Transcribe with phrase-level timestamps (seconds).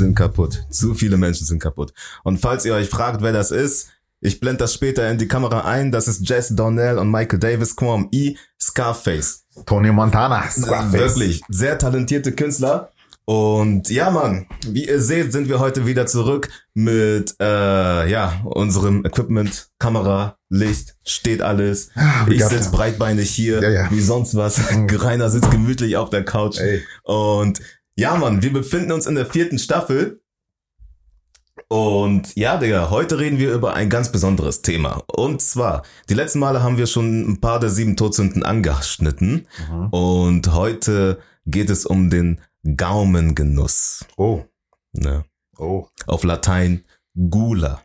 [0.00, 0.64] sind kaputt.
[0.70, 1.92] Zu viele Menschen sind kaputt.
[2.24, 3.88] Und falls ihr euch fragt, wer das ist,
[4.20, 5.90] ich blende das später in die Kamera ein.
[5.92, 9.44] Das ist Jess Donnell und Michael Davis, Quam E, Scarface.
[9.64, 10.42] Tony Montana.
[10.50, 10.92] Scarface.
[10.92, 12.90] Wirklich sehr talentierte Künstler.
[13.24, 19.04] Und ja, Mann, wie ihr seht, sind wir heute wieder zurück mit äh, ja unserem
[19.04, 21.90] Equipment, Kamera, Licht, steht alles.
[22.26, 22.72] we ich got sitz them.
[22.72, 23.90] breitbeinig hier, Ja, ja.
[23.90, 24.60] wie sonst was.
[24.90, 26.58] Rainer sitzt gemütlich auf der Couch.
[26.58, 26.82] Ey.
[27.04, 27.60] Und
[28.00, 30.22] ja, Mann, wir befinden uns in der vierten Staffel.
[31.68, 35.02] Und ja, Digga, heute reden wir über ein ganz besonderes Thema.
[35.06, 39.46] Und zwar, die letzten Male haben wir schon ein paar der sieben Todsünden angeschnitten.
[39.68, 39.86] Mhm.
[39.88, 42.40] Und heute geht es um den
[42.74, 44.06] Gaumengenuss.
[44.16, 44.44] Oh.
[44.92, 45.26] Ne?
[45.58, 45.86] Oh.
[46.06, 46.84] Auf Latein
[47.28, 47.82] Gula.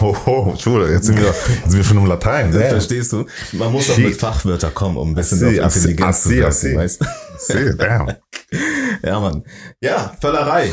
[0.00, 2.50] Oh, oh, Schule, jetzt sind wir, jetzt sind wir schon im Latein.
[2.52, 2.70] ne?
[2.70, 3.26] Verstehst du?
[3.52, 6.50] Man muss auch mit Fachwörtern kommen, um ein bisschen I see, auf Intelligenz I zu
[6.50, 6.76] see.
[6.76, 7.06] weißt du?
[7.38, 8.12] See, damn.
[9.02, 9.44] Ja, Mann.
[9.80, 10.72] Ja, Völlerei.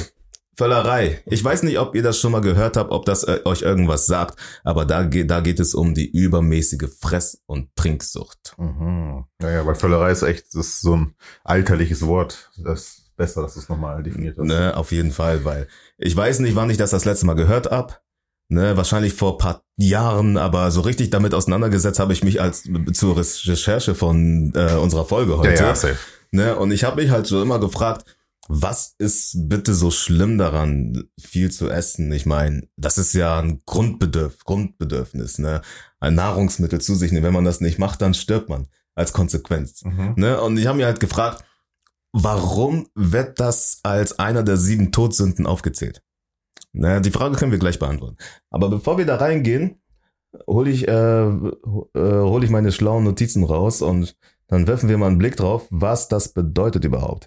[0.56, 1.22] Völlerei.
[1.26, 4.06] Ich weiß nicht, ob ihr das schon mal gehört habt, ob das äh, euch irgendwas
[4.06, 8.54] sagt, aber da geht, da geht es um die übermäßige Fress- und Trinksucht.
[8.58, 9.26] Mhm.
[9.42, 12.52] Ja, ja, weil Völlerei ist echt, das ist so ein alterliches Wort.
[12.64, 14.46] Das ist besser, dass du es nochmal definiert hast.
[14.46, 15.68] Ne, auf jeden Fall, weil
[15.98, 18.02] ich weiß nicht, wann ich das das letzte Mal gehört hab.
[18.50, 23.18] Ne, wahrscheinlich vor paar Jahren, aber so richtig damit auseinandergesetzt habe ich mich als zur
[23.18, 25.64] Recherche von äh, unserer Folge Ja, heute.
[25.64, 25.98] ja, safe.
[26.32, 28.06] Ne, und ich habe mich halt schon immer gefragt,
[28.48, 32.12] was ist bitte so schlimm daran, viel zu essen?
[32.12, 35.62] Ich meine, das ist ja ein Grundbedürf Grundbedürfnis, ne?
[36.00, 37.26] Ein Nahrungsmittel zu sich nehmen.
[37.26, 39.84] Wenn man das nicht macht, dann stirbt man als Konsequenz.
[39.84, 40.14] Mhm.
[40.18, 40.42] Ne?
[40.42, 41.44] Und ich habe mir halt gefragt,
[42.12, 46.02] warum wird das als einer der sieben Todsünden aufgezählt?
[46.74, 48.18] Ne, die Frage können wir gleich beantworten.
[48.50, 49.82] Aber bevor wir da reingehen,
[50.48, 51.52] hole ich, äh, äh,
[51.94, 54.16] hol ich meine schlauen Notizen raus und
[54.52, 57.26] dann werfen wir mal einen Blick drauf, was das bedeutet überhaupt.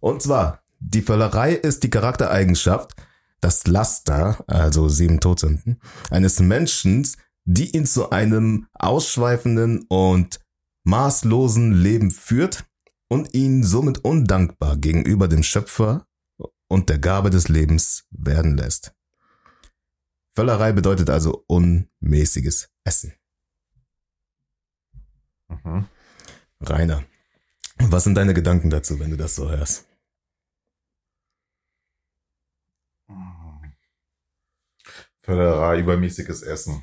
[0.00, 2.94] Und zwar, die Völlerei ist die Charaktereigenschaft,
[3.40, 5.80] das Laster, also sieben Todsünden,
[6.10, 7.06] eines Menschen,
[7.44, 10.40] die ihn zu einem ausschweifenden und
[10.82, 12.64] maßlosen Leben führt
[13.08, 16.08] und ihn somit undankbar gegenüber dem Schöpfer
[16.66, 18.94] und der Gabe des Lebens werden lässt.
[20.34, 23.12] Völlerei bedeutet also unmäßiges Essen.
[25.48, 25.86] Mhm.
[26.60, 27.04] Rainer,
[27.78, 29.86] was sind deine Gedanken dazu, wenn du das so hörst?
[35.22, 36.82] Völlerei, übermäßiges Essen.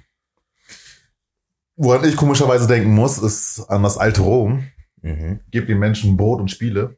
[1.75, 4.67] Woran ich komischerweise denken muss, ist an das alte Rom.
[5.01, 5.41] Mhm.
[5.51, 6.97] Gebt den Menschen Brot und Spiele.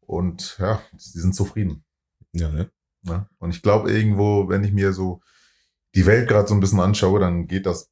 [0.00, 1.84] Und ja, sie sind zufrieden.
[2.32, 2.70] Ja, ne?
[3.02, 3.28] Ne?
[3.38, 5.20] Und ich glaube irgendwo, wenn ich mir so
[5.94, 7.90] die Welt gerade so ein bisschen anschaue, dann geht das,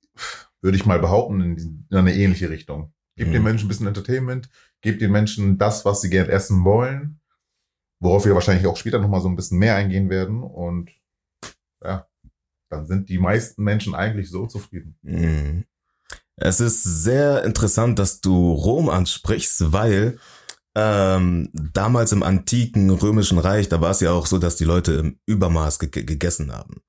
[0.61, 2.93] würde ich mal behaupten, in eine ähnliche Richtung.
[3.17, 3.33] Gebt Mhm.
[3.35, 4.49] den Menschen ein bisschen Entertainment,
[4.81, 7.21] gebt den Menschen das, was sie gern essen wollen,
[8.01, 10.43] worauf wir wahrscheinlich auch später nochmal so ein bisschen mehr eingehen werden.
[10.43, 10.91] Und
[11.83, 12.07] ja,
[12.71, 14.97] dann sind die meisten Menschen eigentlich so zufrieden.
[15.03, 15.65] Mhm.
[16.37, 20.19] Es ist sehr interessant, dass du Rom ansprichst, weil
[20.77, 24.95] ähm, damals im antiken römischen Reich, da war es ja auch so, dass die Leute
[24.95, 26.83] im Übermaß ge gegessen haben.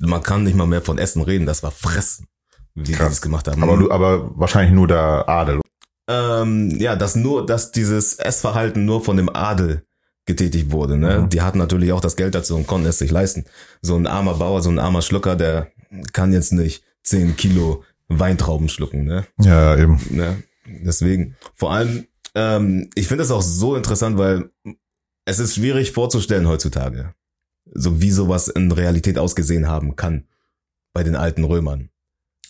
[0.00, 2.28] Man kann nicht mal mehr von Essen reden, das war Fressen,
[2.76, 3.08] wie die Krass.
[3.08, 3.60] das gemacht haben.
[3.64, 5.60] Aber, du, aber wahrscheinlich nur der Adel.
[6.08, 9.84] Ähm, ja, dass nur, dass dieses Essverhalten nur von dem Adel
[10.26, 10.96] getätigt wurde.
[10.96, 11.20] Ne?
[11.20, 11.28] Mhm.
[11.28, 13.44] Die hatten natürlich auch das Geld dazu und konnten es sich leisten.
[13.80, 15.72] So ein armer Bauer, so ein armer Schlucker, der
[16.12, 19.04] kann jetzt nicht 10 Kilo Weintrauben schlucken.
[19.04, 19.26] Ne?
[19.40, 20.00] Ja, eben.
[20.10, 20.42] Ne?
[20.66, 24.50] Deswegen, vor allem, ähm, ich finde es auch so interessant, weil
[25.24, 27.14] es ist schwierig vorzustellen heutzutage,
[27.72, 30.26] so wie sowas in Realität ausgesehen haben kann
[30.92, 31.90] bei den alten Römern.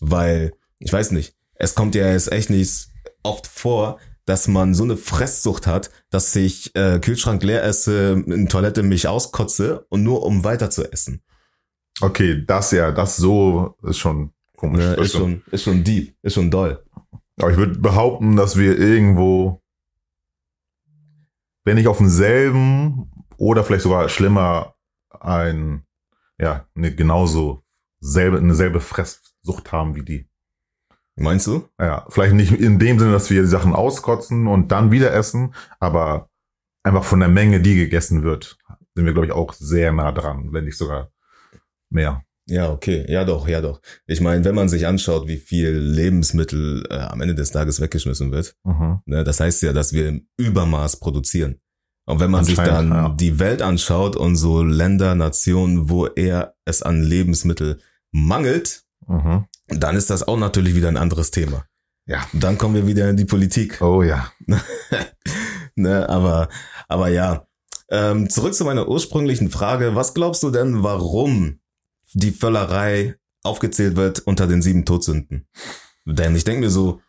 [0.01, 2.89] Weil, ich weiß nicht, es kommt ja jetzt echt nicht
[3.23, 8.49] oft vor, dass man so eine Fresssucht hat, dass ich äh, Kühlschrank leer esse, in
[8.49, 11.23] Toilette mich auskotze und nur um weiter zu essen.
[12.01, 14.85] Okay, das ja, das so ist schon komisch.
[14.85, 16.85] Das ist schon, ist schon deep, ist schon doll.
[17.41, 19.63] Aber ich würde behaupten, dass wir irgendwo,
[21.65, 24.75] wenn nicht auf demselben oder vielleicht sogar schlimmer,
[25.11, 25.85] ein,
[26.39, 27.65] ja, eine genauso
[28.01, 30.29] selbe, eine selbe Fresssucht haben wie die.
[31.17, 31.69] Meinst du?
[31.79, 35.55] Ja, vielleicht nicht in dem Sinne, dass wir die Sachen auskotzen und dann wieder essen,
[35.79, 36.31] aber
[36.83, 38.57] einfach von der Menge, die gegessen wird,
[38.95, 41.11] sind wir, glaube ich, auch sehr nah dran, wenn nicht sogar
[41.91, 42.25] mehr.
[42.47, 43.05] Ja, okay.
[43.09, 43.81] Ja, doch, ja, doch.
[44.07, 48.33] Ich meine, wenn man sich anschaut, wie viel Lebensmittel äh, am Ende des Tages weggeschmissen
[48.33, 49.01] wird, Mhm.
[49.07, 51.61] ne, das heißt ja, dass wir im Übermaß produzieren.
[52.05, 53.09] Und wenn man sich dann ja.
[53.11, 57.79] die Welt anschaut und so Länder, Nationen, wo eher es an Lebensmittel
[58.11, 59.47] mangelt, Mhm.
[59.67, 61.65] dann ist das auch natürlich wieder ein anderes Thema.
[62.07, 62.27] Ja.
[62.33, 63.81] Dann kommen wir wieder in die Politik.
[63.81, 64.33] Oh ja.
[65.77, 66.49] ne, aber,
[66.89, 67.47] aber ja.
[67.89, 69.95] Ähm, zurück zu meiner ursprünglichen Frage.
[69.95, 71.61] Was glaubst du denn, warum
[72.15, 75.49] die Völlerei aufgezählt wird unter den sieben Todsünden?
[76.05, 77.01] Denn ich denke mir so,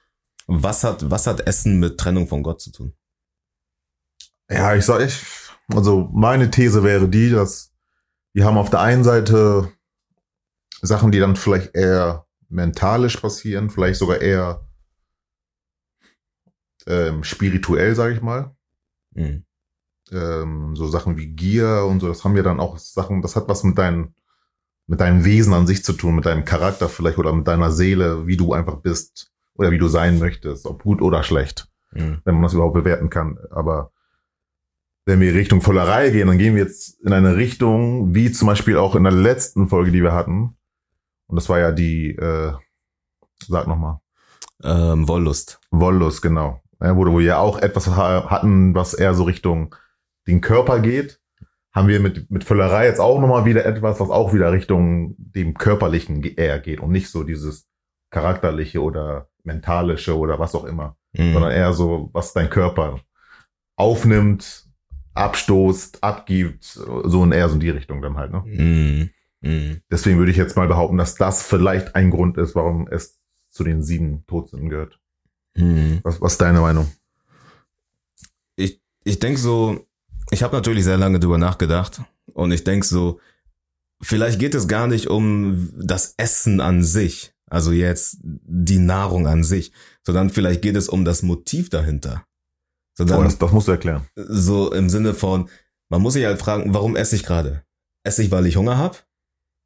[0.45, 2.93] was hat, was hat Essen mit Trennung von Gott zu tun?
[4.49, 5.19] Ja, ich sag, ich,
[5.73, 7.71] also meine These wäre die, dass
[8.33, 9.71] wir haben auf der einen Seite
[10.85, 14.67] Sachen, die dann vielleicht eher mentalisch passieren, vielleicht sogar eher
[16.85, 18.55] ähm, spirituell, sage ich mal.
[19.15, 19.43] Hm.
[20.11, 23.47] Ähm, so Sachen wie Gier und so, das haben ja dann auch Sachen, das hat
[23.47, 24.13] was mit deinem,
[24.85, 28.27] mit deinem Wesen an sich zu tun, mit deinem Charakter vielleicht oder mit deiner Seele,
[28.27, 32.21] wie du einfach bist oder wie du sein möchtest, ob gut oder schlecht Hm.
[32.25, 33.37] wenn man das überhaupt bewerten kann.
[33.51, 33.91] Aber
[35.05, 38.77] wenn wir Richtung Vollerei gehen, dann gehen wir jetzt in eine Richtung, wie zum Beispiel
[38.77, 40.57] auch in der letzten Folge, die wir hatten.
[41.33, 42.53] Und das war ja die, äh,
[43.47, 43.97] sag nochmal,
[44.63, 45.59] Ähm, Wollust.
[45.71, 46.61] Wollust, genau.
[46.79, 49.73] Ja, wo wir ja auch etwas ha- hatten, was eher so Richtung
[50.27, 51.19] den Körper geht.
[51.73, 55.55] Haben wir mit, mit Völlerei jetzt auch nochmal wieder etwas, was auch wieder Richtung dem
[55.55, 57.67] Körperlichen eher geht und nicht so dieses
[58.11, 61.33] charakterliche oder mentalische oder was auch immer Hm.
[61.33, 62.99] sondern eher so, was dein Körper
[63.75, 64.67] aufnimmt,
[65.15, 68.31] abstoßt, abgibt, so in eher so in die Richtung dann halt.
[68.31, 68.43] Ne?
[68.45, 69.09] Hm.
[69.43, 69.81] Hm.
[69.91, 73.19] Deswegen würde ich jetzt mal behaupten, dass das vielleicht ein Grund ist, warum es
[73.51, 74.99] zu den sieben Todsünden gehört.
[75.55, 75.99] Hm.
[76.03, 76.89] Was, was ist deine Meinung?
[79.03, 79.85] ich denke so,
[80.31, 82.01] ich habe natürlich sehr lange drüber nachgedacht
[82.33, 83.19] und ich denke so,
[84.01, 89.43] vielleicht geht es gar nicht um das Essen an sich, also jetzt die Nahrung an
[89.43, 89.71] sich,
[90.03, 92.23] sondern vielleicht geht es um das Motiv dahinter.
[92.25, 94.07] Oh, Sondern das, das musst du erklären.
[94.15, 95.49] so im Sinne von,
[95.89, 97.63] man muss sich halt fragen, warum esse ich gerade?
[98.03, 98.97] Esse ich, weil ich Hunger habe?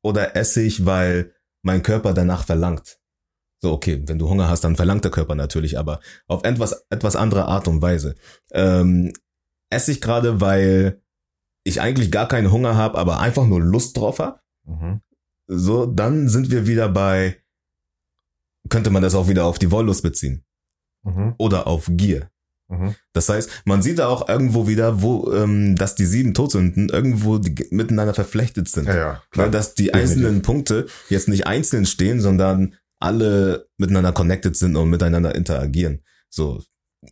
[0.07, 1.33] Oder esse ich, weil
[1.63, 2.98] mein Körper danach verlangt?
[3.62, 7.18] So, okay, wenn du Hunger hast, dann verlangt der Körper natürlich, aber auf etwas, etwas
[7.18, 8.15] andere Art und Weise.
[8.51, 9.12] Ähm,
[9.69, 11.01] esse ich gerade, weil
[11.65, 14.39] ich eigentlich gar keinen Hunger habe, aber einfach nur Lust drauf habe?
[14.63, 15.01] Mhm.
[15.48, 17.44] So, dann sind wir wieder bei,
[18.69, 20.45] könnte man das auch wieder auf die Wollust beziehen.
[21.04, 21.36] Mhm.
[21.38, 22.31] Oder auf Gier.
[22.69, 22.95] Mhm.
[23.13, 27.39] Das heißt, man sieht da auch irgendwo wieder, wo, ähm, dass die sieben Todsünden irgendwo
[27.71, 28.87] miteinander verflechtet sind.
[28.87, 29.49] Ja, ja, Ne, klar.
[29.51, 30.11] dass die Definitiv.
[30.11, 36.03] einzelnen Punkte jetzt nicht einzeln stehen, sondern alle miteinander connected sind und miteinander interagieren.
[36.30, 36.61] So,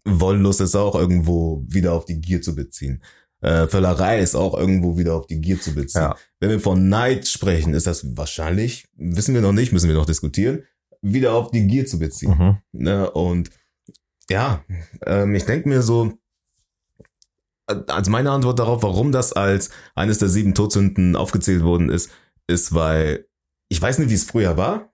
[0.04, 3.02] Wollust ist auch irgendwo wieder auf die Gier zu beziehen.
[3.42, 6.02] Äh, Völlerei ist auch irgendwo wieder auf die Gier zu beziehen.
[6.02, 6.16] Ja.
[6.40, 10.08] Wenn wir von Neid sprechen, ist das wahrscheinlich, wissen wir noch nicht, müssen wir noch
[10.08, 10.64] diskutieren,
[11.02, 12.36] wieder auf die Gier zu beziehen.
[12.38, 12.58] Mhm.
[12.82, 13.10] Ne?
[13.12, 13.52] Und
[14.30, 14.64] ja,
[15.06, 16.18] ähm, ich denke mir so,
[17.68, 22.12] äh, als meine Antwort darauf, warum das als eines der sieben Todsünden aufgezählt worden ist,
[22.48, 23.28] ist, weil
[23.70, 24.94] ich weiß nicht, wie es früher war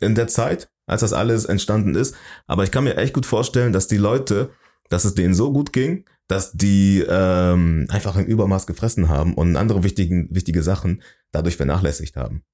[0.00, 2.14] in der Zeit, als das alles entstanden ist,
[2.46, 4.50] aber ich kann mir echt gut vorstellen, dass die Leute,
[4.88, 9.56] dass es denen so gut ging, dass die ähm, einfach im Übermaß gefressen haben und
[9.56, 12.44] andere wichtigen, wichtige Sachen dadurch vernachlässigt haben.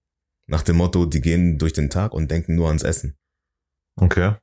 [0.47, 3.16] Nach dem Motto, die gehen durch den Tag und denken nur ans Essen.
[3.97, 4.35] Okay.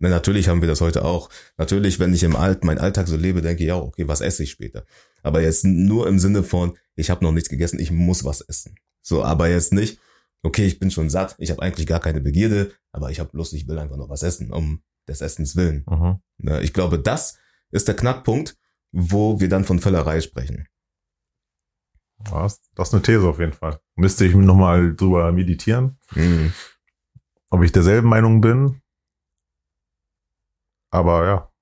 [0.00, 1.28] Na, natürlich haben wir das heute auch.
[1.56, 4.42] Natürlich, wenn ich im Alt, mein Alltag so lebe, denke ich, ja, okay, was esse
[4.44, 4.84] ich später?
[5.22, 8.76] Aber jetzt nur im Sinne von, ich habe noch nichts gegessen, ich muss was essen.
[9.02, 9.98] So, aber jetzt nicht,
[10.42, 13.52] okay, ich bin schon satt, ich habe eigentlich gar keine Begierde, aber ich habe Lust,
[13.54, 15.84] ich will einfach noch was essen, um des Essens willen.
[15.88, 16.18] Mhm.
[16.38, 17.38] Ne, Ich glaube, das
[17.70, 18.56] ist der Knackpunkt,
[18.92, 20.68] wo wir dann von Völlerei sprechen.
[22.24, 23.78] Das, das ist eine These auf jeden Fall.
[23.94, 26.52] Müsste ich nochmal drüber meditieren, Mhm.
[27.50, 28.80] ob ich derselben Meinung bin.
[30.90, 31.52] Aber ja,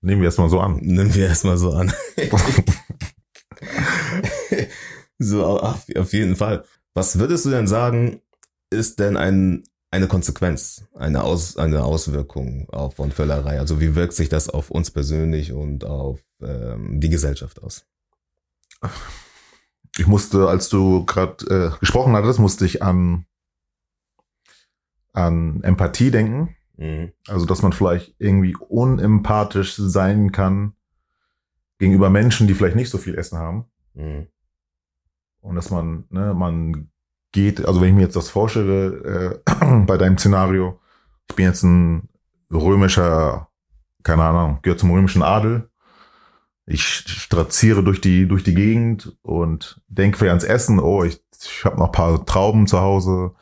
[0.00, 0.76] nehmen wir erstmal so an.
[0.76, 1.92] Nehmen wir erstmal so an.
[5.18, 6.64] so, auf, auf jeden Fall.
[6.94, 8.20] Was würdest du denn sagen,
[8.70, 13.58] ist denn ein, eine Konsequenz, eine, Aus, eine Auswirkung auf von Völlerei?
[13.58, 17.86] Also wie wirkt sich das auf uns persönlich und auf ähm, die Gesellschaft aus?
[19.98, 23.26] Ich musste, als du gerade äh, gesprochen hattest, musste ich an
[25.16, 26.54] an Empathie denken.
[26.76, 27.12] Mhm.
[27.26, 30.74] Also, dass man vielleicht irgendwie unempathisch sein kann
[31.78, 33.66] gegenüber Menschen, die vielleicht nicht so viel Essen haben.
[33.94, 34.28] Mhm.
[35.40, 36.90] Und dass man, ne, man
[37.32, 40.80] geht, also wenn ich mir jetzt das vorstelle, äh, bei deinem Szenario,
[41.28, 42.08] ich bin jetzt ein
[42.50, 43.48] römischer,
[44.02, 45.70] keine Ahnung, gehört zum römischen Adel.
[46.66, 51.64] Ich straziere durch die, durch die Gegend und denke vielleicht ans Essen, oh, ich, ich
[51.64, 53.34] habe noch ein paar Trauben zu Hause,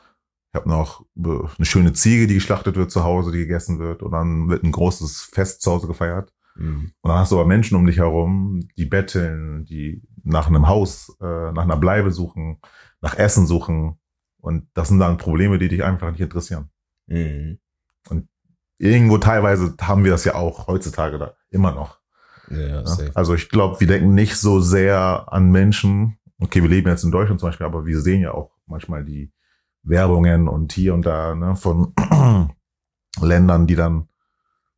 [0.55, 4.05] ich habe noch äh, eine schöne Ziege, die geschlachtet wird zu Hause, die gegessen wird
[4.05, 6.33] und dann wird ein großes Fest zu Hause gefeiert.
[6.55, 6.93] Mhm.
[7.01, 11.17] Und dann hast du aber Menschen um dich herum, die betteln, die nach einem Haus,
[11.21, 12.61] äh, nach einer Bleibe suchen,
[13.01, 13.99] nach Essen suchen.
[14.41, 16.71] Und das sind dann Probleme, die dich einfach nicht interessieren.
[17.09, 17.59] Mhm.
[18.79, 21.99] Irgendwo teilweise haben wir das ja auch heutzutage da immer noch.
[22.49, 22.85] Ja, ja.
[23.15, 26.19] Also ich glaube, wir denken nicht so sehr an Menschen.
[26.39, 29.33] Okay, wir leben jetzt in Deutschland zum Beispiel, aber wir sehen ja auch manchmal die
[29.85, 31.95] Werbungen und hier und da ne, von
[33.21, 34.09] Ländern, die dann,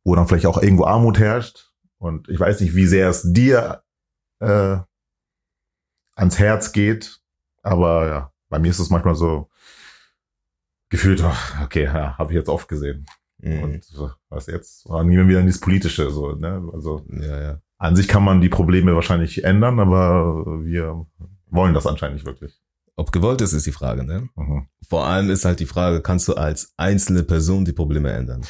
[0.03, 1.71] wo dann vielleicht auch irgendwo Armut herrscht.
[1.97, 3.83] Und ich weiß nicht, wie sehr es dir
[4.39, 4.77] äh,
[6.15, 7.21] ans Herz geht,
[7.63, 9.49] aber ja, bei mir ist es manchmal so
[10.89, 13.05] gefühlt, ach, okay, ja, habe ich jetzt oft gesehen.
[13.39, 13.63] Mhm.
[13.63, 14.85] Und was jetzt?
[14.85, 16.69] Und gehen wir wieder in das Politische, so, ne?
[16.73, 17.61] Also Ja, ja.
[17.77, 21.05] an sich kann man die Probleme wahrscheinlich ändern, aber wir
[21.49, 22.59] wollen das anscheinend nicht wirklich.
[22.99, 24.27] Ob gewollt ist, ist die Frage, ne?
[24.35, 24.67] Mhm.
[24.89, 28.41] Vor allem ist halt die Frage, kannst du als einzelne Person die Probleme ändern?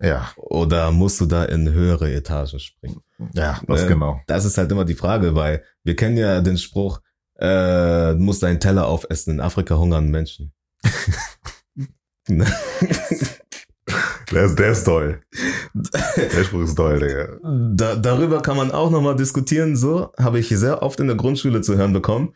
[0.00, 3.02] Ja, Oder musst du da in höhere Etagen springen?
[3.34, 3.88] ja, das Ne?
[3.88, 4.20] genau.
[4.26, 7.00] Das ist halt immer die Frage, weil wir kennen ja den Spruch,
[7.34, 10.52] äh, du musst deinen Teller aufessen, in Afrika hungern Menschen.
[14.30, 15.20] Der ist, der ist toll.
[15.74, 17.38] Der Spruch ist toll, Digga.
[17.74, 21.60] da, darüber kann man auch nochmal diskutieren, so habe ich sehr oft in der Grundschule
[21.60, 22.34] zu hören bekommen.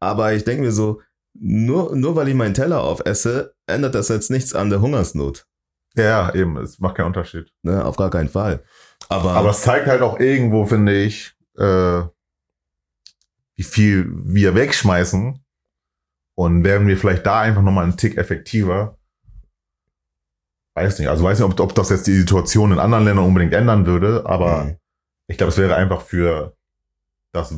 [0.00, 1.00] Aber ich denke mir so,
[1.34, 5.46] nur, nur weil ich meinen Teller aufesse, ändert das jetzt nichts an der Hungersnot.
[5.96, 7.50] Ja, eben, es macht keinen Unterschied.
[7.62, 7.84] Ne?
[7.84, 8.62] Auf gar keinen Fall.
[9.08, 12.02] Aber, Aber es zeigt halt auch irgendwo, finde ich, äh,
[13.54, 15.42] wie viel wir wegschmeißen.
[16.34, 18.98] Und wären wir vielleicht da einfach nochmal einen Tick effektiver.
[20.74, 23.54] Weiß nicht, also weiß nicht, ob, ob das jetzt die Situation in anderen Ländern unbedingt
[23.54, 24.76] ändern würde, aber Mhm.
[25.28, 26.54] ich glaube, es wäre einfach für
[27.32, 27.54] das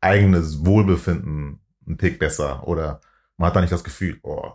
[0.00, 2.66] eigene Wohlbefinden ein Tick besser.
[2.66, 3.00] Oder
[3.36, 4.52] man hat da nicht das Gefühl, oh, wir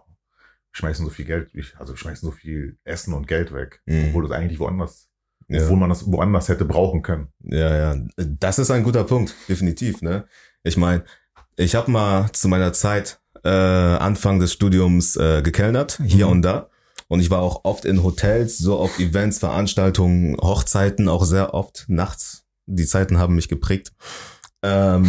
[0.72, 4.08] schmeißen so viel Geld, also wir schmeißen so viel Essen und Geld weg, Mhm.
[4.10, 5.08] obwohl das eigentlich woanders,
[5.48, 5.64] ja.
[5.64, 7.28] obwohl man das woanders hätte brauchen können.
[7.44, 10.02] Ja, ja, das ist ein guter Punkt, definitiv.
[10.02, 10.26] Ne?
[10.64, 11.04] Ich meine,
[11.56, 16.32] ich habe mal zu meiner Zeit äh, Anfang des Studiums äh, gekellnert, hier Mhm.
[16.32, 16.70] und da.
[17.10, 21.86] Und ich war auch oft in Hotels, so auf Events, Veranstaltungen, Hochzeiten, auch sehr oft
[21.90, 22.46] nachts.
[22.66, 23.92] Die Zeiten haben mich geprägt.
[24.64, 25.08] Ähm,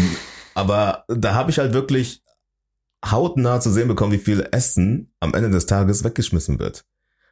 [0.54, 2.22] aber da habe ich halt wirklich
[3.04, 6.84] hautnah zu sehen bekommen, wie viel Essen am Ende des Tages weggeschmissen wird.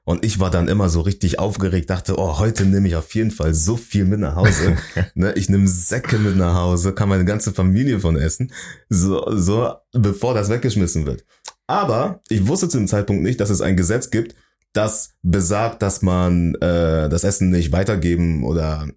[0.05, 3.31] Und ich war dann immer so richtig aufgeregt, dachte, oh, heute nehme ich auf jeden
[3.31, 4.77] Fall so viel mit nach Hause.
[5.15, 8.53] ne, ich nehme Säcke mit nach Hause, kann meine ganze Familie von essen,
[8.89, 11.25] so, so, bevor das weggeschmissen wird.
[11.69, 14.35] Aber ich wusste zu dem Zeitpunkt nicht, dass es ein Gesetz gibt,
[14.73, 18.89] das besagt, dass man äh, das Essen nicht weitergeben oder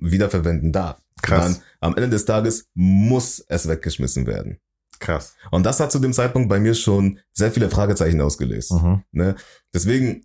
[0.00, 1.01] wiederverwenden darf.
[1.22, 1.44] Krass.
[1.44, 4.58] Sondern am Ende des Tages muss es weggeschmissen werden.
[4.98, 5.34] Krass.
[5.50, 8.72] Und das hat zu dem Zeitpunkt bei mir schon sehr viele Fragezeichen ausgelöst.
[8.72, 9.02] Mhm.
[9.10, 9.34] Ne?
[9.74, 10.24] Deswegen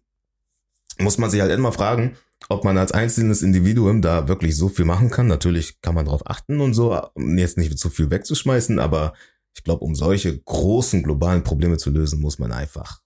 [1.00, 2.16] muss man sich halt immer fragen,
[2.50, 5.28] ob man als einzelnes Individuum da wirklich so viel machen kann.
[5.28, 9.14] Natürlich kann man darauf achten und so, um jetzt nicht zu viel wegzuschmeißen, aber
[9.56, 13.02] ich glaube, um solche großen globalen Probleme zu lösen, muss man einfach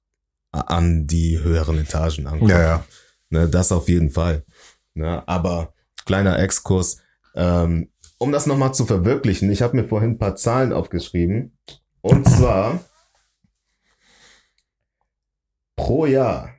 [0.52, 2.52] an die höheren Etagen ankommen.
[2.52, 2.86] Ja, ja.
[3.30, 4.44] Ne, das auf jeden Fall.
[4.94, 5.74] Ne, aber
[6.06, 6.98] kleiner Exkurs,
[7.36, 11.58] ähm, um das nochmal zu verwirklichen, ich habe mir vorhin ein paar Zahlen aufgeschrieben.
[12.02, 12.80] Und zwar
[15.76, 16.54] pro Jahr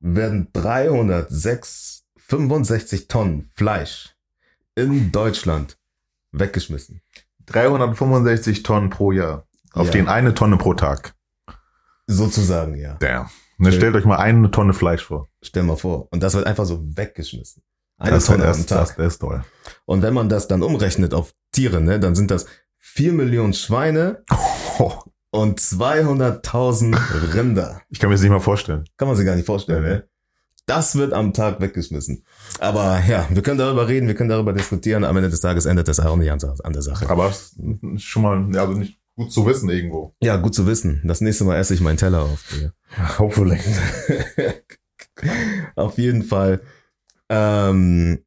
[0.00, 4.14] werden 306, 65 Tonnen Fleisch
[4.74, 5.78] in Deutschland
[6.32, 7.02] weggeschmissen.
[7.46, 9.46] 365 Tonnen pro Jahr.
[9.72, 9.92] Auf Ja.
[9.92, 11.14] den eine Tonne pro Tag.
[12.06, 12.94] Sozusagen, ja.
[12.94, 13.28] Damn.
[13.58, 15.28] Ne, stellt euch mal eine Tonne Fleisch vor.
[15.42, 16.08] Stell mal vor.
[16.10, 17.62] Und das wird einfach so weggeschmissen.
[18.00, 18.78] Eine das, Tonne das, am Tag.
[18.88, 19.44] Das, das ist toll.
[19.84, 22.46] Und wenn man das dann umrechnet auf Tiere, ne, dann sind das
[22.78, 24.24] 4 Millionen Schweine
[24.78, 24.92] Oh,
[25.30, 27.82] und 200.000 Rinder.
[27.90, 28.84] ich kann mir das nicht mal vorstellen.
[28.96, 29.88] Kann man sich gar nicht vorstellen, nee.
[29.90, 30.08] ne?
[30.66, 32.24] Das wird am Tag weggeschmissen.
[32.60, 35.04] Aber ja, wir können darüber reden, wir können darüber diskutieren.
[35.04, 37.10] Am Ende des Tages ändert das auch nicht an, an der Sache.
[37.10, 37.32] Aber
[37.96, 40.14] schon mal, ja, also nicht gut zu wissen irgendwo.
[40.22, 41.02] Ja, gut zu wissen.
[41.04, 42.44] Das nächste Mal esse ich meinen Teller auf.
[42.52, 42.72] Digga.
[43.18, 43.58] Hopefully.
[45.76, 46.60] Auf jeden Fall.
[47.30, 48.18] Ähm,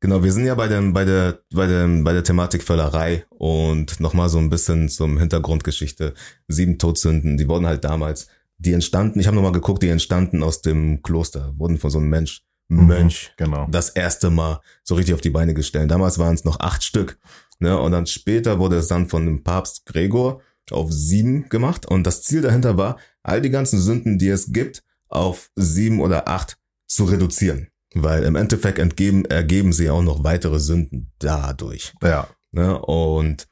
[0.00, 3.98] genau, wir sind ja bei dem, bei der, bei dem, bei der Thematik Völlerei und
[4.00, 6.14] nochmal so ein bisschen zum Hintergrundgeschichte.
[6.46, 8.28] Sieben Todsünden, die wurden halt damals
[8.60, 12.08] die entstanden, ich habe nochmal geguckt, die entstanden aus dem Kloster, wurden von so einem
[12.10, 13.66] Mensch, Mhm, Mönch, Genau.
[13.70, 15.90] das erste Mal so richtig auf die Beine gestellt.
[15.90, 17.18] Damals waren es noch acht Stück.
[17.60, 17.78] Ne?
[17.80, 21.86] Und dann später wurde es dann von dem Papst Gregor auf sieben gemacht.
[21.86, 26.28] Und das Ziel dahinter war, all die ganzen Sünden, die es gibt, auf sieben oder
[26.28, 27.68] acht zu reduzieren.
[27.94, 31.94] Weil im Endeffekt entgeben, ergeben sie auch noch weitere Sünden dadurch.
[32.02, 32.28] Ja.
[32.52, 32.78] Ne?
[32.80, 33.48] Und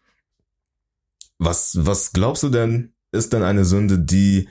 [1.39, 4.49] was, was glaubst du denn, ist denn eine Sünde, die,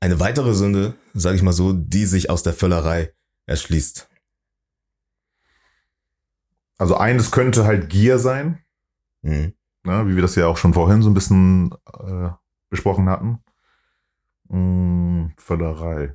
[0.00, 3.12] eine weitere Sünde, sage ich mal so, die sich aus der Völlerei
[3.46, 4.08] erschließt?
[6.78, 8.58] Also eines könnte halt Gier sein,
[9.22, 9.54] Mhm.
[9.84, 12.28] ne, wie wir das ja auch schon vorhin so ein bisschen äh,
[12.68, 13.38] besprochen hatten.
[14.48, 16.14] Mm, Völlerei.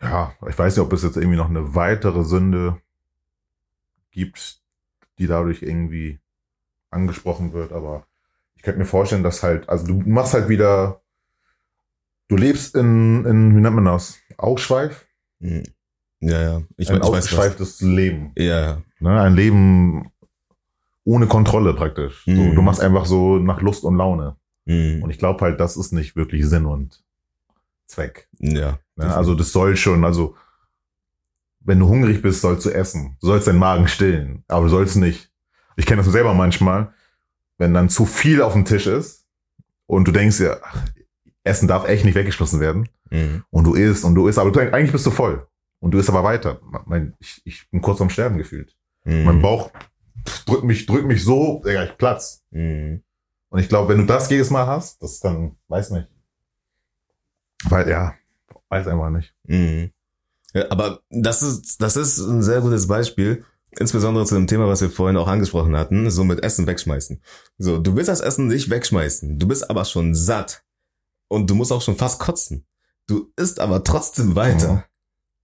[0.00, 2.80] Ja, ich weiß nicht, ob es jetzt irgendwie noch eine weitere Sünde
[4.10, 4.60] gibt,
[5.18, 6.18] die dadurch irgendwie
[6.90, 8.06] angesprochen wird, aber
[8.56, 11.02] ich könnte mir vorstellen, dass halt, also du machst halt wieder,
[12.28, 14.18] du lebst in, in wie nennt man das?
[14.36, 15.06] Ausschweif?
[15.38, 15.64] Mhm.
[16.20, 16.62] Ja, ja.
[16.76, 18.32] Ich, ein ich ausgeschweiftes Leben.
[18.36, 18.82] Ja, ja.
[19.00, 19.20] Ne?
[19.20, 20.11] Ein Leben
[21.04, 22.22] ohne Kontrolle praktisch.
[22.24, 22.54] So, Mhm.
[22.54, 24.36] du machst einfach so nach Lust und Laune.
[24.66, 25.02] Mhm.
[25.02, 27.02] Und ich glaube halt, das ist nicht wirklich Sinn und
[27.86, 28.28] Zweck.
[28.38, 28.78] Ja.
[28.96, 29.14] Ne?
[29.14, 30.36] Also das soll schon, also
[31.60, 33.16] wenn du hungrig bist, sollst du essen.
[33.20, 35.30] Du sollst deinen Magen stillen, aber du sollst nicht.
[35.76, 36.92] Ich kenne das selber manchmal,
[37.58, 39.24] wenn dann zu viel auf dem Tisch ist
[39.86, 40.56] und du denkst ja,
[41.44, 43.44] Essen darf echt nicht weggeschmissen werden Mhm.
[43.50, 45.46] und du isst und du isst, aber du, eigentlich bist du voll
[45.80, 46.60] und du isst aber weiter.
[47.18, 48.74] Ich, ich bin kurz am Sterben gefühlt.
[49.04, 49.24] Mhm.
[49.24, 49.70] Mein Bauch
[50.46, 52.44] drückt mich, drückt mich so, ja, ich platz.
[52.50, 53.02] Mhm.
[53.48, 56.08] Und ich glaube, wenn du das jedes Mal hast, das dann, weiß nicht.
[57.64, 58.14] Weil, ja,
[58.68, 59.34] weiß einfach nicht.
[59.44, 59.92] Mhm.
[60.54, 64.80] Ja, aber das ist, das ist ein sehr gutes Beispiel, insbesondere zu dem Thema, was
[64.80, 67.22] wir vorhin auch angesprochen hatten, so mit Essen wegschmeißen.
[67.58, 70.64] So, du willst das Essen nicht wegschmeißen, du bist aber schon satt
[71.28, 72.66] und du musst auch schon fast kotzen.
[73.06, 74.82] Du isst aber trotzdem weiter, Mhm.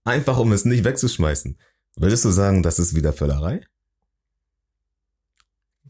[0.05, 1.57] einfach um es nicht wegzuschmeißen.
[1.95, 3.61] Würdest du sagen, das ist wieder Völlerei?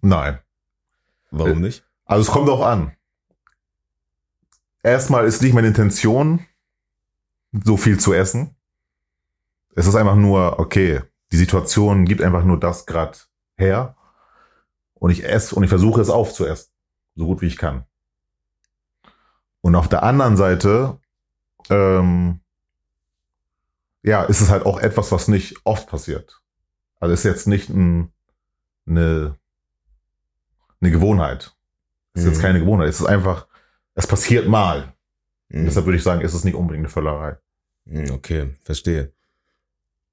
[0.02, 0.40] Nein.
[1.32, 1.86] Warum Äh, nicht?
[2.06, 2.96] Also es kommt auch an.
[4.82, 6.46] Erstmal ist nicht meine Intention,
[7.52, 8.56] so viel zu essen.
[9.76, 13.96] Es ist einfach nur, okay, die Situation gibt einfach nur das grad her.
[14.96, 16.72] Und ich esse und ich versuche es aufzuessen.
[17.16, 17.86] So gut wie ich kann.
[19.62, 21.00] Und auf der anderen Seite,
[21.70, 22.40] ähm,
[24.04, 26.42] ja, ist es halt auch etwas, was nicht oft passiert.
[27.00, 28.12] Also ist jetzt nicht ein,
[28.88, 29.38] eine,
[30.82, 31.56] eine Gewohnheit.
[32.13, 32.42] Es ist jetzt Mhm.
[32.42, 32.89] keine Gewohnheit.
[32.89, 33.48] Es ist einfach,
[33.96, 34.94] es passiert mal.
[35.50, 35.65] Mhm.
[35.65, 37.38] Deshalb würde ich sagen, ist es nicht unbedingt eine Völlerei.
[37.86, 39.13] Mhm, Okay, verstehe.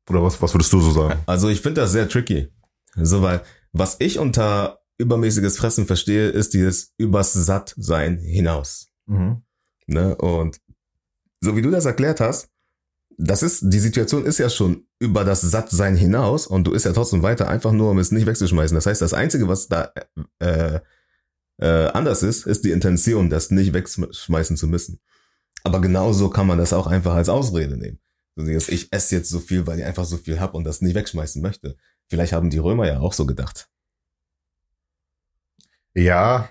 [0.09, 1.21] Oder was, was würdest du so sagen?
[1.27, 2.53] Also ich finde das sehr tricky.
[2.95, 8.89] So, weil was ich unter übermäßiges Fressen verstehe, ist dieses übers Sattsein hinaus.
[9.07, 9.43] Mhm.
[9.87, 10.17] Ne?
[10.17, 10.59] Und
[11.41, 12.49] so wie du das erklärt hast,
[13.19, 16.93] das ist, die Situation ist ja schon über das Sattsein hinaus und du isst ja
[16.93, 18.75] trotzdem weiter, einfach nur, um es nicht wegzuschmeißen.
[18.75, 19.93] Das heißt, das Einzige, was da
[20.39, 20.81] äh,
[21.59, 25.01] äh, anders ist, ist die Intention, das nicht wegschmeißen zu müssen.
[25.65, 27.99] Aber genauso kann man das auch einfach als Ausrede nehmen.
[28.37, 31.41] Ich esse jetzt so viel, weil ich einfach so viel hab und das nicht wegschmeißen
[31.41, 31.77] möchte.
[32.09, 33.69] Vielleicht haben die Römer ja auch so gedacht.
[35.95, 36.51] Ja,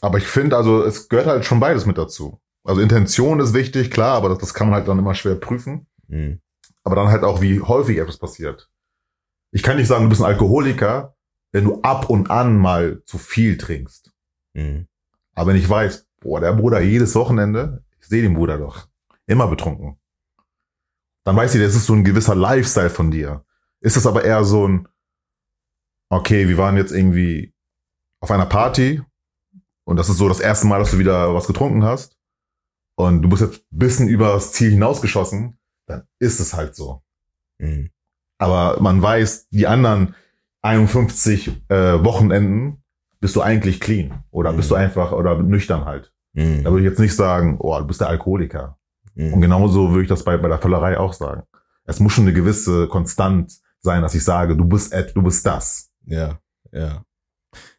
[0.00, 2.40] aber ich finde, also es gehört halt schon beides mit dazu.
[2.62, 5.86] Also Intention ist wichtig, klar, aber das, das kann man halt dann immer schwer prüfen.
[6.08, 6.40] Mhm.
[6.82, 8.70] Aber dann halt auch, wie häufig etwas passiert.
[9.50, 11.16] Ich kann nicht sagen, du bist ein Alkoholiker,
[11.52, 14.12] wenn du ab und an mal zu viel trinkst.
[14.54, 14.88] Mhm.
[15.34, 18.88] Aber wenn ich weiß, boah, der Bruder jedes Wochenende, ich sehe den Bruder doch,
[19.26, 19.98] immer betrunken.
[21.24, 23.44] Dann weiß ich, das ist so ein gewisser Lifestyle von dir.
[23.80, 24.88] Ist es aber eher so ein,
[26.10, 27.54] okay, wir waren jetzt irgendwie
[28.20, 29.02] auf einer Party
[29.84, 32.16] und das ist so das erste Mal, dass du wieder was getrunken hast
[32.96, 37.02] und du bist jetzt ein bisschen über das Ziel hinausgeschossen, dann ist es halt so.
[37.58, 37.90] Mhm.
[38.38, 40.14] Aber man weiß, die anderen
[40.62, 42.82] 51 äh, Wochenenden
[43.20, 44.56] bist du eigentlich clean oder Mhm.
[44.56, 46.12] bist du einfach oder nüchtern halt.
[46.32, 46.64] Mhm.
[46.64, 48.78] Da würde ich jetzt nicht sagen, oh, du bist der Alkoholiker.
[49.16, 49.40] Und Mhm.
[49.40, 51.42] genauso würde ich das bei, bei der Völlerei auch sagen.
[51.84, 55.44] Es muss schon eine gewisse Konstant sein, dass ich sage, du bist et, du bist
[55.46, 55.90] das.
[56.06, 56.38] Ja,
[56.72, 57.04] ja.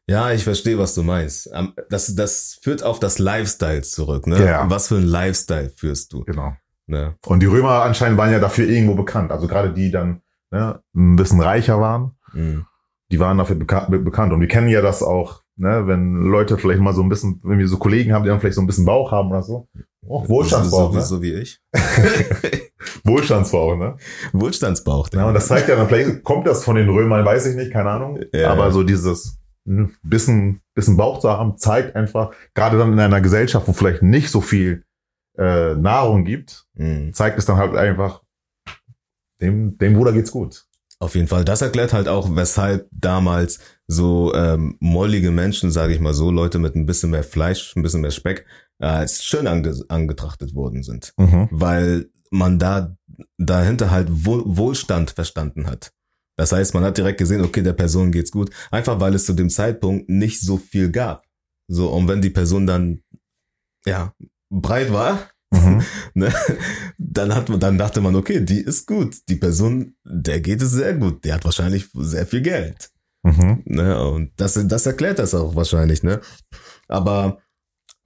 [0.08, 1.52] Ja, ich verstehe, was du meinst.
[1.52, 4.46] Am- Das, das führt auf das Lifestyle zurück, ne?
[4.46, 4.70] Ja.
[4.70, 6.24] Was für ein Lifestyle führst du?
[6.24, 6.56] Genau.
[6.88, 7.16] Ne?
[7.26, 9.32] Und die Römer anscheinend waren ja dafür irgendwo bekannt.
[9.32, 10.22] Also gerade die dann
[10.52, 12.66] ne, ein bisschen reicher waren, Mhm.
[13.12, 14.34] die waren dafür beka be bekannt.
[14.34, 17.60] Und wir kennen ja das auch, ne, wenn Leute vielleicht mal so ein bisschen, wenn
[17.60, 19.68] wir so Kollegen haben, die dann vielleicht so ein bisschen Bauch haben oder so.
[20.08, 21.02] Oh, Wohlstandsbauch, so, ne?
[21.02, 21.60] so, so wie ich.
[23.04, 23.96] Wohlstandsbauch, ne?
[24.34, 25.10] Wohlstandsbauch.
[25.14, 27.72] Ja, und das zeigt ja dann, vielleicht kommt das von den Römern, weiß ich nicht,
[27.72, 28.20] keine Ahnung.
[28.34, 28.52] Ja.
[28.52, 33.22] Aber so dieses, ein bisschen, bisschen Bauch zu haben, zeigt einfach, gerade dann in einer
[33.22, 34.84] Gesellschaft, wo vielleicht nicht so viel
[35.38, 37.14] äh, Nahrung gibt, Mhm.
[37.14, 38.22] zeigt es dann halt einfach,
[39.42, 40.66] dem, dem Bruder geht's gut.
[41.00, 41.44] Auf jeden Fall.
[41.44, 46.58] Das erklärt halt auch, weshalb damals so ähm, mollige Menschen, sage ich mal so, Leute
[46.58, 48.46] mit ein bisschen mehr Fleisch, ein bisschen mehr Speck,
[48.80, 51.14] äh, als schön ange angetrachtet worden sind.
[51.18, 51.50] Mhm.
[51.52, 52.96] Weil man da
[53.38, 55.92] dahinter halt Wohl Wohlstand verstanden hat.
[56.38, 59.34] Das heißt, man hat direkt gesehen, okay, der Person geht's gut, einfach weil es zu
[59.34, 61.26] dem Zeitpunkt nicht so viel gab.
[61.68, 63.02] So, und wenn die Person dann,
[63.86, 64.14] ja,
[64.62, 65.20] breit war,
[65.52, 65.82] Mhm.
[66.14, 66.34] ne,
[66.98, 69.16] dann hat man, dann dachte man, okay, die ist gut.
[69.30, 71.24] Die Person, der geht es sehr gut.
[71.24, 72.90] Der hat wahrscheinlich sehr viel Geld.
[73.24, 73.64] Mhm.
[73.66, 74.00] Ne?
[74.00, 76.20] Und das, das erklärt das auch wahrscheinlich, ne?
[76.88, 77.40] Aber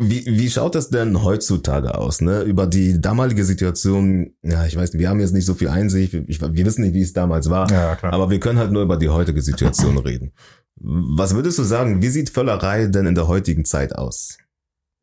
[0.02, 2.44] wie, wie schaut das denn heutzutage aus, ne?
[2.44, 6.14] Über die damalige Situation, ja, ich weiß nicht, wir haben jetzt nicht so viel Einsicht,
[6.14, 8.96] ich, wir wissen nicht, wie es damals war, Ja, aber wir können halt nur über
[8.96, 10.32] die heutige Situation reden.
[10.82, 14.38] Was würdest du sagen, wie sieht Völlerei denn in der heutigen Zeit aus?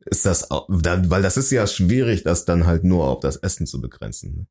[0.07, 3.81] Ist das, weil das ist ja schwierig, das dann halt nur auf das Essen zu
[3.81, 4.49] begrenzen.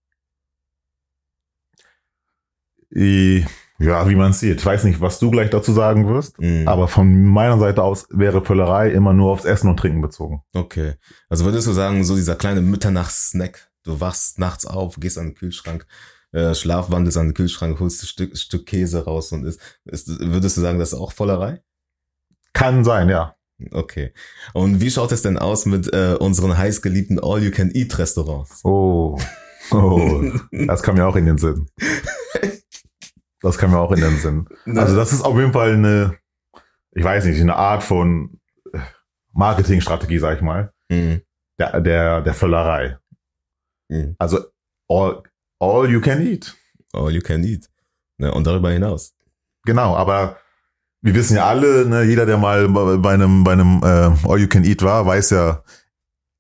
[2.96, 3.46] I-
[3.78, 4.60] Ja, wie man es sieht.
[4.60, 6.62] Ich weiß nicht, was du gleich dazu sagen wirst, Ne?
[6.62, 6.68] Mhm.
[6.68, 10.44] aber von meiner Seite aus wäre Völlerei immer nur aufs Essen und Trinken bezogen.
[10.54, 10.94] Okay.
[11.28, 15.36] Also würdest du sagen, so dieser kleine Mitternachts-Snack, du wachst nachts auf, gehst an den
[15.36, 15.86] Kühlschrank,
[16.32, 20.56] äh, schlafwandelst an den Kühlschrank, holst ein Stück, Stück Käse raus und isst, ist, würdest
[20.56, 21.62] du sagen, das ist auch Vollerei?
[22.54, 23.36] Kann sein, ja.
[23.72, 24.14] Okay.
[24.54, 28.64] Und wie schaut es denn aus mit äh, unseren heißgeliebten All-You-Can-Eat-Restaurants?
[28.66, 29.18] Oh.
[29.72, 30.24] Oh.
[30.52, 31.68] das kam mir auch in den Sinn.
[33.42, 34.48] Das kam mir auch in den Sinn.
[34.76, 36.18] Also das ist auf jeden Fall eine,
[36.92, 38.40] ich weiß nicht, eine Art von
[39.34, 41.22] Marketingstrategie, sag ich mal, Mhm.
[41.60, 42.98] der, der, der Völlerei.
[43.90, 44.16] Mhm.
[44.20, 44.40] Also
[44.88, 45.24] all,
[45.60, 46.56] all you can eat.
[46.94, 47.70] All-You-Can-Eat.
[48.18, 49.14] Ne, und darüber hinaus.
[49.66, 50.38] Genau, aber
[51.06, 54.48] wir wissen ja alle, ne, jeder, der mal bei einem, bei einem äh, All You
[54.48, 55.62] Can Eat war, weiß ja,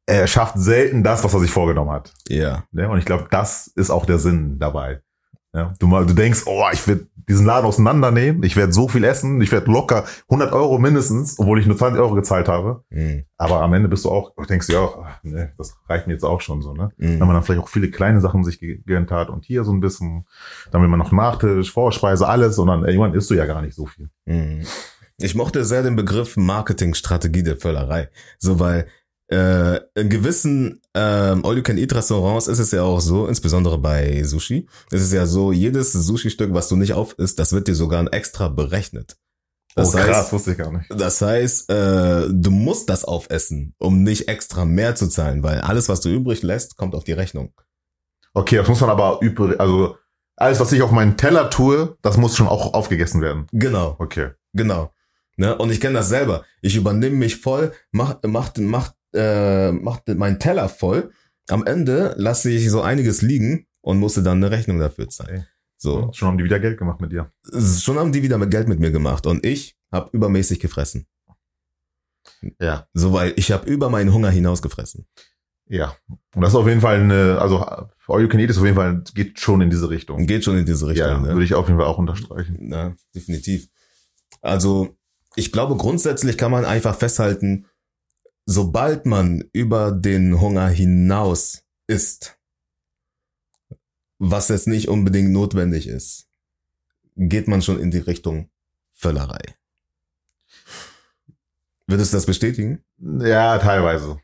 [0.07, 2.11] er schafft selten das, was er sich vorgenommen hat.
[2.27, 2.63] Ja.
[2.71, 2.89] Ne?
[2.89, 5.01] Und ich glaube, das ist auch der Sinn dabei.
[5.55, 5.73] Ja?
[5.79, 9.41] Du, mal, du denkst, oh, ich werde diesen Laden auseinandernehmen, ich werde so viel essen,
[9.41, 12.83] ich werde locker 100 Euro mindestens, obwohl ich nur 20 Euro gezahlt habe.
[12.89, 13.23] Mhm.
[13.37, 16.23] Aber am Ende bist du auch, denkst du ja, ach, ne, das reicht mir jetzt
[16.23, 16.73] auch schon so.
[16.73, 16.91] Ne?
[16.97, 17.19] Mhm.
[17.19, 19.79] Wenn man dann vielleicht auch viele kleine Sachen sich gegönnt hat und hier so ein
[19.79, 20.25] bisschen,
[20.71, 23.75] dann will man noch Nachtisch, Vorspeise, alles und dann irgendwann isst du ja gar nicht
[23.75, 24.09] so viel.
[24.25, 24.63] Mhm.
[25.17, 28.09] Ich mochte sehr den Begriff Marketingstrategie der Völlerei.
[28.37, 28.87] So, weil
[29.27, 35.11] äh, in gewissen ähm, All-You-Can-Eat-Restaurants ist es ja auch so, insbesondere bei Sushi, ist es
[35.11, 39.17] ja so, jedes Sushi-Stück, was du nicht auf isst, das wird dir sogar extra berechnet.
[39.75, 40.85] Das oh, krass, heißt, wusste ich gar nicht.
[40.89, 45.89] das heißt, äh, du musst das aufessen, um nicht extra mehr zu zahlen, weil alles,
[45.89, 47.53] was du übrig lässt, kommt auf die Rechnung.
[48.33, 49.97] Okay, das muss man aber übrig, also
[50.37, 53.47] alles, was ich auf meinen Teller tue, das muss schon auch aufgegessen werden.
[53.51, 53.95] Genau.
[53.99, 54.31] Okay.
[54.53, 54.93] Genau.
[55.37, 55.57] Ne?
[55.57, 56.45] Und ich kenne das selber.
[56.61, 61.11] Ich übernehme mich voll, mach, mach, mach, äh, mach meinen Teller voll.
[61.49, 65.45] Am Ende lasse ich so einiges liegen und musste dann eine Rechnung dafür zahlen.
[65.77, 66.09] So.
[66.13, 67.31] Schon haben die wieder Geld gemacht mit dir.
[67.79, 71.07] Schon haben die wieder mit Geld mit mir gemacht und ich habe übermäßig gefressen.
[72.59, 72.87] Ja.
[72.93, 75.05] So, weil ich habe über meinen Hunger hinaus gefressen.
[75.67, 75.95] Ja.
[76.07, 78.75] Und das ist auf jeden Fall eine, also All You Can Eat ist auf jeden
[78.75, 80.25] Fall, geht schon in diese Richtung.
[80.27, 81.07] Geht schon in diese Richtung.
[81.07, 81.29] ja, ne?
[81.29, 82.71] würde ich auf jeden Fall auch unterstreichen.
[82.71, 83.67] Ja, definitiv.
[84.41, 84.95] Also,
[85.35, 87.65] ich glaube, grundsätzlich kann man einfach festhalten,
[88.45, 92.37] sobald man über den Hunger hinaus isst,
[94.17, 96.27] was jetzt nicht unbedingt notwendig ist,
[97.15, 98.49] geht man schon in die Richtung
[98.91, 99.41] Völlerei.
[101.87, 102.83] Würdest du das bestätigen?
[102.97, 104.19] Ja, teilweise.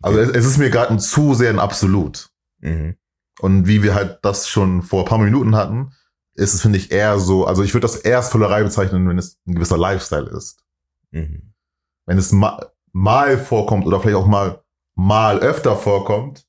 [0.00, 2.30] Also es, es ist mir gerade zu sehr ein Absolut.
[2.58, 2.96] Mhm.
[3.40, 5.92] Und wie wir halt das schon vor ein paar Minuten hatten,
[6.34, 9.18] ist es, finde ich, eher so, also ich würde das eher als Völlerei bezeichnen, wenn
[9.18, 10.62] es ein gewisser Lifestyle ist.
[11.10, 11.54] Mhm.
[12.06, 12.32] Wenn es
[12.92, 14.62] mal vorkommt oder vielleicht auch mal,
[14.94, 16.46] mal öfter vorkommt,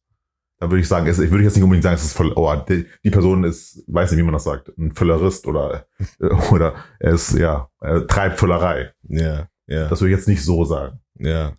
[0.59, 2.53] dann würde ich sagen, es, ich würde jetzt nicht unbedingt sagen, es ist voll, oh,
[2.67, 5.85] die, die Person ist, weiß nicht, wie man das sagt, ein Völlerist oder,
[6.19, 8.93] äh, oder er ist, ja, er treibt Völlerei.
[9.07, 10.99] Ja, ja, Das würde ich jetzt nicht so sagen.
[11.17, 11.53] ja.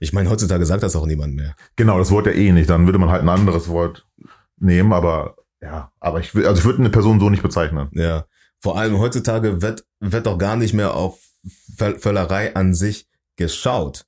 [0.00, 1.54] Ich meine, heutzutage sagt das auch niemand mehr.
[1.76, 2.68] Genau, das Wort ja eh nicht.
[2.68, 4.06] Dann würde man halt ein anderes Wort
[4.58, 7.88] nehmen, aber ja, aber ich will, also ich würde eine Person so nicht bezeichnen.
[7.92, 8.24] Ja.
[8.60, 11.20] Vor allem heutzutage wird, wird doch gar nicht mehr auf
[11.78, 14.06] Völ- Völlerei an sich geschaut.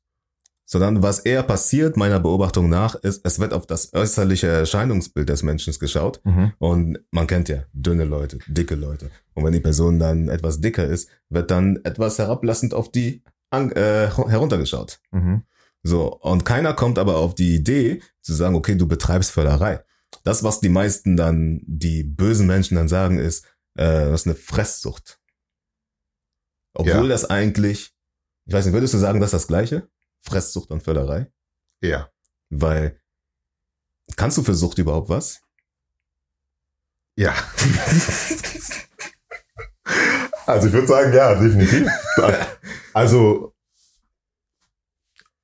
[0.69, 5.45] Sondern was eher passiert, meiner Beobachtung nach, ist, es wird auf das äußerliche Erscheinungsbild des
[5.45, 6.21] Menschen geschaut.
[6.59, 9.11] Und man kennt ja dünne Leute, dicke Leute.
[9.35, 13.71] Und wenn die Person dann etwas dicker ist, wird dann etwas herablassend auf die an,
[13.73, 14.99] äh, heruntergeschaut.
[15.13, 15.45] Mhm.
[15.85, 19.85] So, und keiner kommt aber auf die Idee zu sagen, okay, du betreibst Völlerei.
[20.25, 23.45] Das, was die meisten dann, die bösen Menschen dann sagen, ist,
[23.77, 25.21] äh, das ist eine Fresssucht.
[26.75, 27.09] Obwohl Ja.
[27.09, 27.95] das eigentlich,
[28.47, 29.89] ich weiß nicht, würdest du sagen, das ist das Gleiche?
[30.21, 31.31] Fresssucht und Völlerei?
[31.81, 32.11] Ja.
[32.49, 33.01] Weil,
[34.17, 35.43] kannst du für Sucht überhaupt was?
[37.17, 37.35] Ja.
[40.47, 41.89] also ich würde sagen, ja, definitiv.
[42.93, 43.55] Also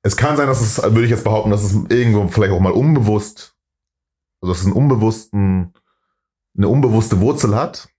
[0.01, 2.71] es kann sein, dass es, würde ich jetzt behaupten, dass es irgendwo vielleicht auch mal
[2.71, 3.55] unbewusst,
[4.41, 5.73] also dass es einen unbewussten,
[6.55, 7.89] eine unbewusste Wurzel hat.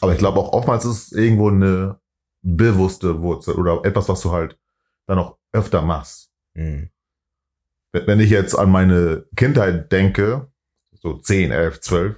[0.00, 2.00] Aber ich glaube auch oftmals ist es irgendwo eine
[2.44, 4.58] bewusste Wurzel oder etwas, was du halt
[5.06, 6.30] dann auch öfter machst.
[6.54, 6.90] Hm.
[7.92, 10.50] Wenn ich jetzt an meine Kindheit denke,
[10.92, 12.16] so 10, 11, 12,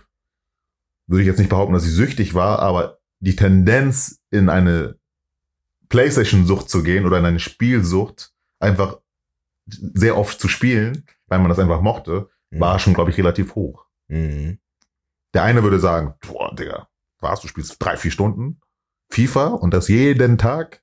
[1.07, 4.99] würde ich jetzt nicht behaupten, dass ich süchtig war, aber die Tendenz in eine
[5.89, 8.99] Playstation-Sucht zu gehen oder in eine Spielsucht, einfach
[9.67, 12.61] sehr oft zu spielen, weil man das einfach mochte, Hm.
[12.61, 13.87] war schon, glaube ich, relativ hoch.
[14.09, 14.59] Hm.
[15.35, 16.89] Der eine würde sagen, boah, Digga,
[17.21, 18.61] was, du spielst drei, vier Stunden
[19.11, 20.83] FIFA und das jeden Tag?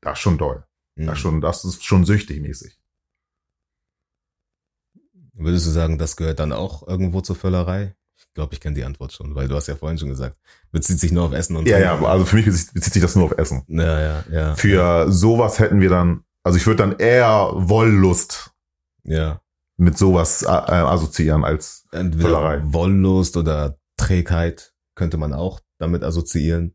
[0.00, 0.64] Das ist schon toll.
[0.96, 1.06] Hm.
[1.06, 2.78] Das, ist schon, das ist schon süchtig mäßig.
[5.34, 7.94] Würdest du sagen, das gehört dann auch irgendwo zur Völlerei?
[8.16, 10.36] Ich glaube, ich kenne die Antwort schon, weil du hast ja vorhin schon gesagt,
[10.72, 12.02] bezieht sich nur auf Essen und Ja, Trinken.
[12.04, 13.62] ja, also für mich bezieht sich das nur auf Essen.
[13.68, 14.54] Ja, ja, ja.
[14.56, 18.50] Für sowas hätten wir dann, also ich würde dann eher Wollust
[19.04, 19.40] Ja.
[19.76, 22.60] mit sowas äh, assoziieren als Entweder Völlerei.
[22.64, 26.74] Wollust oder Trägheit könnte man auch damit assoziieren.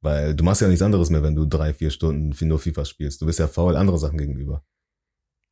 [0.00, 3.20] Weil du machst ja nichts anderes mehr, wenn du drei, vier Stunden nur FIFA spielst.
[3.20, 4.62] Du bist ja faul andere Sachen gegenüber.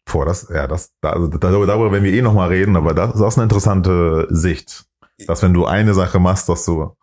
[0.04, 3.16] Boah, das, ja, das, da, also darüber, darüber werden wir eh nochmal reden, aber das
[3.16, 4.84] ist auch eine interessante Sicht.
[5.26, 6.96] Dass wenn du eine Sache machst, dass du,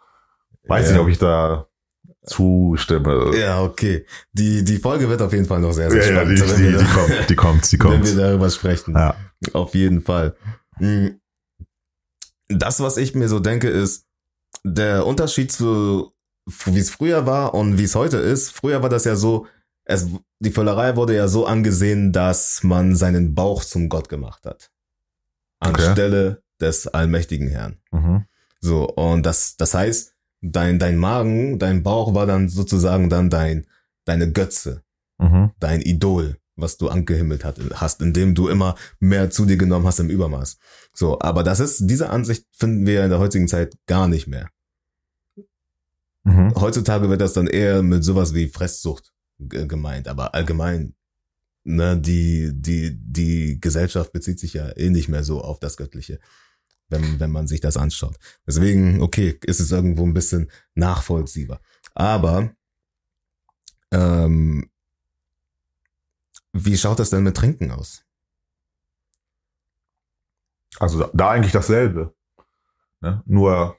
[0.67, 0.91] weiß ja.
[0.93, 1.67] nicht, ob ich da
[2.25, 3.35] zustimme.
[3.37, 4.05] Ja, okay.
[4.31, 6.59] Die, die Folge wird auf jeden Fall noch sehr, sehr ja, ja die, spannend.
[6.59, 8.17] die, wir, die kommt, die kommt, die wenn wir kommt.
[8.17, 8.93] darüber sprechen.
[8.95, 9.15] Ja.
[9.51, 10.35] Auf jeden Fall.
[10.79, 11.07] Mm.
[12.47, 14.05] Das, was ich mir so denke, ist,
[14.63, 16.12] der Unterschied zu,
[16.45, 18.51] wie es früher war und wie es heute ist.
[18.51, 19.47] Früher war das ja so,
[19.85, 20.07] es,
[20.39, 24.71] die Völlerei wurde ja so angesehen, dass man seinen Bauch zum Gott gemacht hat.
[25.59, 25.85] Okay.
[25.85, 27.77] Anstelle des allmächtigen Herrn.
[27.91, 28.25] Mhm.
[28.59, 33.67] So, und das, das heißt, dein, dein Magen, dein Bauch war dann sozusagen dann dein,
[34.05, 34.83] deine Götze
[35.19, 35.51] Mhm.
[35.59, 39.99] dein Idol, was du angehimmelt hat, hast, indem du immer mehr zu dir genommen hast
[39.99, 40.57] im Übermaß.
[40.93, 44.49] So, aber das ist, diese Ansicht finden wir in der heutigen Zeit gar nicht mehr.
[46.23, 46.53] Mhm.
[46.55, 50.95] Heutzutage wird das dann eher mit sowas wie Fresssucht ge- gemeint, aber allgemein,
[51.63, 56.19] ne, die, die, die Gesellschaft bezieht sich ja eh nicht mehr so auf das Göttliche,
[56.89, 58.17] wenn, wenn man sich das anschaut.
[58.47, 61.59] Deswegen, okay, ist es irgendwo ein bisschen nachvollziehbar.
[61.93, 62.55] Aber,
[63.91, 64.69] ähm,
[66.53, 68.03] wie schaut das denn mit Trinken aus?
[70.79, 72.13] Also da, da eigentlich dasselbe.
[73.01, 73.21] Ne?
[73.25, 73.77] Nur,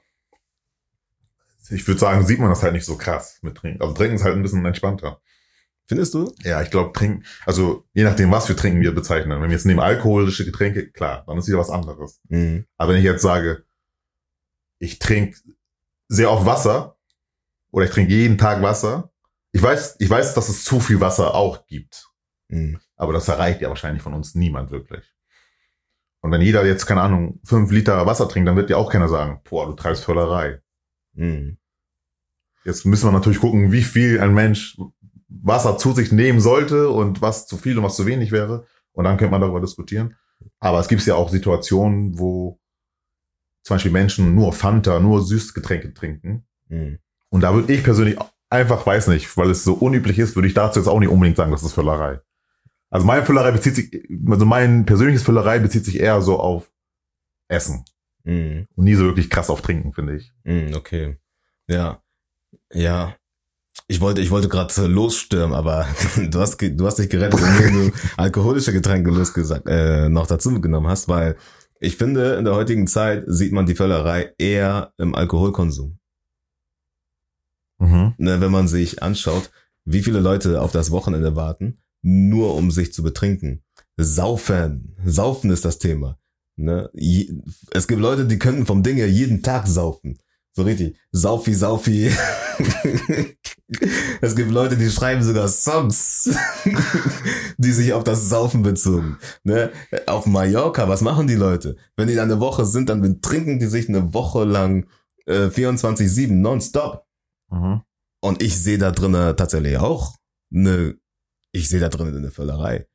[1.71, 3.81] ich würde sagen, sieht man das halt nicht so krass mit Trinken.
[3.81, 5.21] Also Trinken ist halt ein bisschen entspannter.
[5.87, 6.33] Findest du?
[6.43, 9.39] Ja, ich glaube, trinken, also je nachdem, was für Trinken wir bezeichnen.
[9.39, 12.21] Wenn wir jetzt nehmen alkoholische Getränke, klar, dann ist wieder was anderes.
[12.29, 12.65] Mhm.
[12.77, 13.65] Aber wenn ich jetzt sage,
[14.79, 15.37] ich trinke
[16.07, 16.97] sehr oft Wasser
[17.71, 19.11] oder ich trinke jeden Tag Wasser,
[19.51, 22.09] ich weiß, ich weiß, dass es zu viel Wasser auch gibt.
[22.47, 22.79] Mhm.
[22.95, 25.13] Aber das erreicht ja wahrscheinlich von uns niemand wirklich.
[26.21, 29.07] Und wenn jeder jetzt, keine Ahnung, fünf Liter Wasser trinkt, dann wird ja auch keiner
[29.07, 30.59] sagen, boah, du treibst Völlerei.
[31.15, 31.57] Mhm.
[32.63, 34.77] Jetzt müssen wir natürlich gucken, wie viel ein Mensch
[35.27, 38.65] Wasser zu sich nehmen sollte und was zu viel und was zu wenig wäre.
[38.91, 40.15] Und dann könnte man darüber diskutieren.
[40.59, 42.59] Aber es gibt ja auch Situationen, wo
[43.63, 46.45] zum Beispiel Menschen nur Fanta, nur Süßgetränke trinken.
[46.67, 46.99] Mhm.
[47.29, 48.17] Und da würde ich persönlich
[48.49, 51.37] einfach, weiß nicht, weil es so unüblich ist, würde ich dazu jetzt auch nicht unbedingt
[51.37, 52.21] sagen, das ist Völlerei.
[52.89, 56.71] Also meine Völlerei bezieht sich, also mein persönliches Völlerei bezieht sich eher so auf
[57.47, 57.83] Essen
[58.25, 58.67] Mhm.
[58.75, 60.33] und nie so wirklich krass auf Trinken, finde ich.
[60.43, 60.73] Mhm.
[60.75, 61.17] Okay.
[61.67, 62.01] Ja.
[62.73, 63.15] Ja.
[63.87, 67.97] Ich wollte, ich wollte gerade losstürmen, aber du hast, du hast dich gerettet, indem du
[68.17, 71.37] alkoholische Getränke losgesagt, äh, noch dazu genommen hast, weil
[71.79, 75.99] ich finde, in der heutigen Zeit sieht man die Völlerei eher im Alkoholkonsum.
[77.77, 78.13] Mhm.
[78.17, 79.51] Ne, wenn man sich anschaut,
[79.83, 83.61] wie viele Leute auf das Wochenende warten, nur um sich zu betrinken.
[83.97, 84.95] Saufen.
[85.05, 86.17] Saufen ist das Thema.
[86.57, 86.89] Ne?
[86.93, 87.33] Je,
[87.71, 90.17] es gibt Leute, die könnten vom Ding her jeden Tag saufen.
[90.53, 90.97] So richtig.
[91.11, 92.09] Saufi, Saufi.
[94.21, 96.29] es gibt Leute, die schreiben sogar Songs,
[97.57, 99.17] die sich auf das Saufen bezogen.
[99.43, 99.71] Ne?
[100.07, 101.75] Auf Mallorca, was machen die Leute?
[101.97, 104.87] Wenn die da eine Woche sind, dann trinken die sich eine Woche lang
[105.25, 107.05] äh, 24-7 nonstop.
[107.51, 107.81] Mhm.
[108.21, 110.15] Und ich sehe da drinnen tatsächlich auch
[110.53, 110.95] eine,
[111.51, 112.87] ich sehe da drinnen eine Völlerei.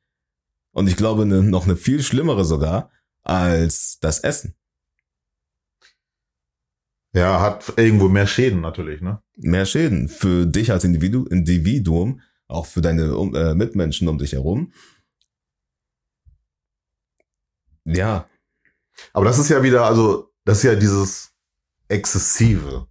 [0.73, 2.89] Und ich glaube eine, noch eine viel schlimmere sogar
[3.23, 4.55] als das Essen.
[7.13, 9.21] Ja, hat irgendwo mehr Schäden natürlich, ne?
[9.35, 14.33] Mehr Schäden für dich als Individu Individuum, auch für deine um, äh, Mitmenschen um dich
[14.33, 14.71] herum.
[17.85, 18.29] Ja,
[19.13, 21.31] Aber das ist ja wieder, also, das ist ja dieses
[21.87, 22.87] Exzessive.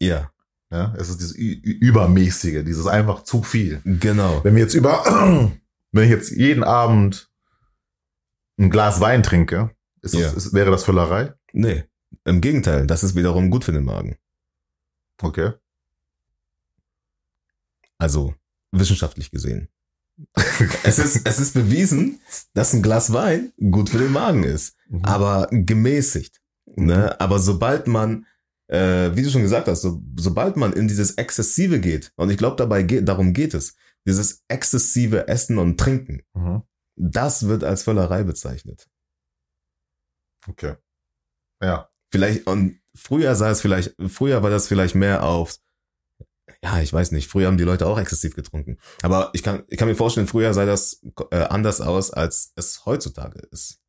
[0.00, 0.30] ja,
[0.70, 0.94] Ja?
[0.98, 3.80] Es ist dieses Ü Übermäßige, dieses einfach zu viel.
[3.84, 4.42] genau.
[4.44, 5.04] Wenn wir jetzt über,
[5.92, 7.30] wenn ich jetzt jeden Abend
[8.58, 9.70] ein Glas Wein trinke,
[10.02, 10.32] ist das, Ja.
[10.32, 11.34] ist, wäre das Völlerei?
[11.52, 11.84] Nee,
[12.24, 14.16] im Gegenteil, das ist wiederum gut für den Magen.
[15.22, 15.52] Okay.
[17.98, 18.34] Also
[18.72, 19.68] wissenschaftlich gesehen.
[20.82, 22.20] es, ist, es ist bewiesen,
[22.54, 25.04] dass ein Glas Wein gut für den Magen ist, Mhm.
[25.04, 26.40] aber gemäßigt.
[26.76, 27.18] Ne?
[27.20, 28.24] Aber sobald man,
[28.68, 32.38] äh, wie du schon gesagt hast, so, sobald man in dieses Exzessive geht, und ich
[32.38, 36.62] glaube, dabei geht, darum geht es, dieses exzessive Essen und Trinken, Mhm.
[36.96, 38.88] Das wird als Völlerei bezeichnet.
[40.48, 40.76] Okay.
[41.62, 41.90] Ja.
[42.10, 45.56] Vielleicht, und früher sah es vielleicht, früher war das vielleicht mehr auf,
[46.62, 48.78] ja, ich weiß nicht, früher haben die Leute auch exzessiv getrunken.
[49.02, 52.86] Aber ich kann, ich kann mir vorstellen, früher sah das äh, anders aus, als es
[52.86, 53.80] heutzutage ist.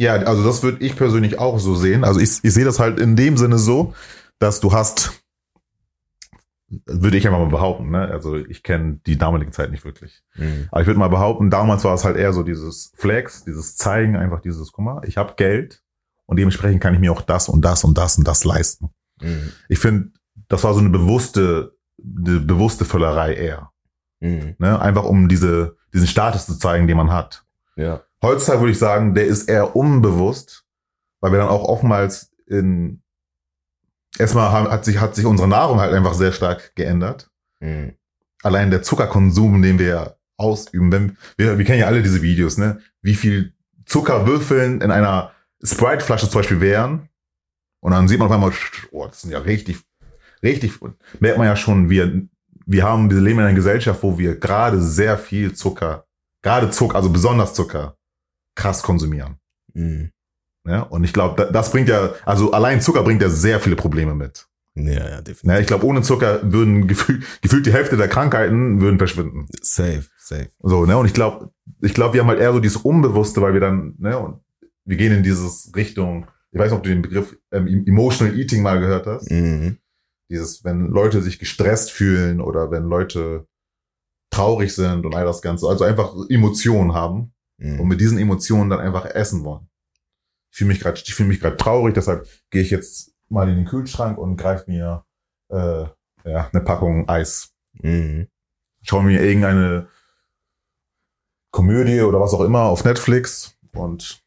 [0.00, 2.04] Ja, also das würde ich persönlich auch so sehen.
[2.04, 3.94] Also ich, ich sehe das halt in dem Sinne so,
[4.40, 5.23] dass du hast,
[6.86, 8.08] würde ich einfach mal behaupten, ne?
[8.08, 10.22] Also ich kenne die damalige Zeit nicht wirklich.
[10.70, 14.16] Aber ich würde mal behaupten, damals war es halt eher so dieses Flex, dieses Zeigen,
[14.16, 15.82] einfach dieses, guck mal, ich habe Geld
[16.26, 18.90] und dementsprechend kann ich mir auch das und das und das und das leisten.
[19.20, 19.52] Mhm.
[19.68, 20.10] Ich finde,
[20.48, 23.70] das war so eine bewusste, eine bewusste Völlerei eher.
[24.20, 24.56] Mhm.
[24.58, 24.80] Ne?
[24.80, 27.44] Einfach um diese, diesen Status zu zeigen, den man hat.
[27.76, 28.02] Ja.
[28.22, 30.64] Heutzutage würde ich sagen, der ist eher unbewusst,
[31.20, 33.02] weil wir dann auch oftmals in
[34.18, 37.30] erstmal hat sich hat sich unsere Nahrung halt einfach sehr stark geändert.
[37.60, 37.94] Mhm.
[38.42, 42.80] Allein der Zuckerkonsum, den wir ausüben, wenn wir, wir kennen ja alle diese Videos, ne?
[43.02, 43.54] Wie viel
[43.86, 47.08] Zuckerwürfeln in einer Sprite-Flasche zum Beispiel wären.
[47.80, 48.52] Und dann sieht man auf einmal,
[48.92, 49.78] oh, das sind ja richtig,
[50.42, 50.80] richtig,
[51.20, 52.22] merkt man ja schon, wir,
[52.66, 56.06] wir haben, wir leben in einer Gesellschaft, wo wir gerade sehr viel Zucker,
[56.40, 57.96] gerade Zucker, also besonders Zucker,
[58.54, 59.36] krass konsumieren.
[59.74, 60.10] Mhm.
[60.66, 64.14] Ja, und ich glaube, das bringt ja, also allein Zucker bringt ja sehr viele Probleme
[64.14, 64.46] mit.
[64.76, 65.44] Ja, ja, definitiv.
[65.44, 69.46] Ja, ich glaube, ohne Zucker würden gefühlt, gefühlt die Hälfte der Krankheiten würden verschwinden.
[69.62, 70.48] Safe, safe.
[70.60, 70.96] So, ne?
[70.96, 71.50] Und ich glaube,
[71.80, 74.40] ich glaube, wir haben halt eher so dieses Unbewusste, weil wir dann, ne, und
[74.84, 78.62] wir gehen in dieses Richtung, ich weiß nicht, ob du den Begriff ähm, Emotional Eating
[78.62, 79.30] mal gehört hast.
[79.30, 79.78] Mhm.
[80.30, 83.46] Dieses, wenn Leute sich gestresst fühlen oder wenn Leute
[84.30, 87.88] traurig sind und all das Ganze, also einfach Emotionen haben und Mhm.
[87.88, 89.68] mit diesen Emotionen dann einfach essen wollen.
[90.54, 93.56] Ich fühle mich gerade, ich fühle mich gerade traurig, deshalb gehe ich jetzt mal in
[93.56, 95.04] den Kühlschrank und greife mir
[95.48, 95.86] äh,
[96.24, 97.52] ja, eine Packung Eis.
[97.72, 98.28] Mhm.
[98.82, 99.88] Schaue mir irgendeine
[101.50, 104.22] Komödie oder was auch immer auf Netflix und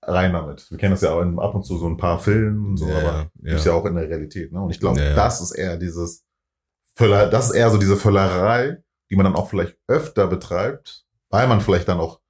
[0.00, 0.70] rein damit.
[0.70, 2.88] Wir kennen das ja auch in, ab und zu so ein paar Filmen und so,
[2.88, 3.56] Ja, aber ja.
[3.56, 4.52] ist ja auch in der Realität.
[4.52, 4.62] Ne?
[4.62, 5.14] Und ich glaube, ja.
[5.14, 6.24] das ist eher dieses
[6.94, 11.46] Völler, das ist eher so diese Völlerei, die man dann auch vielleicht öfter betreibt, weil
[11.48, 12.22] man vielleicht dann auch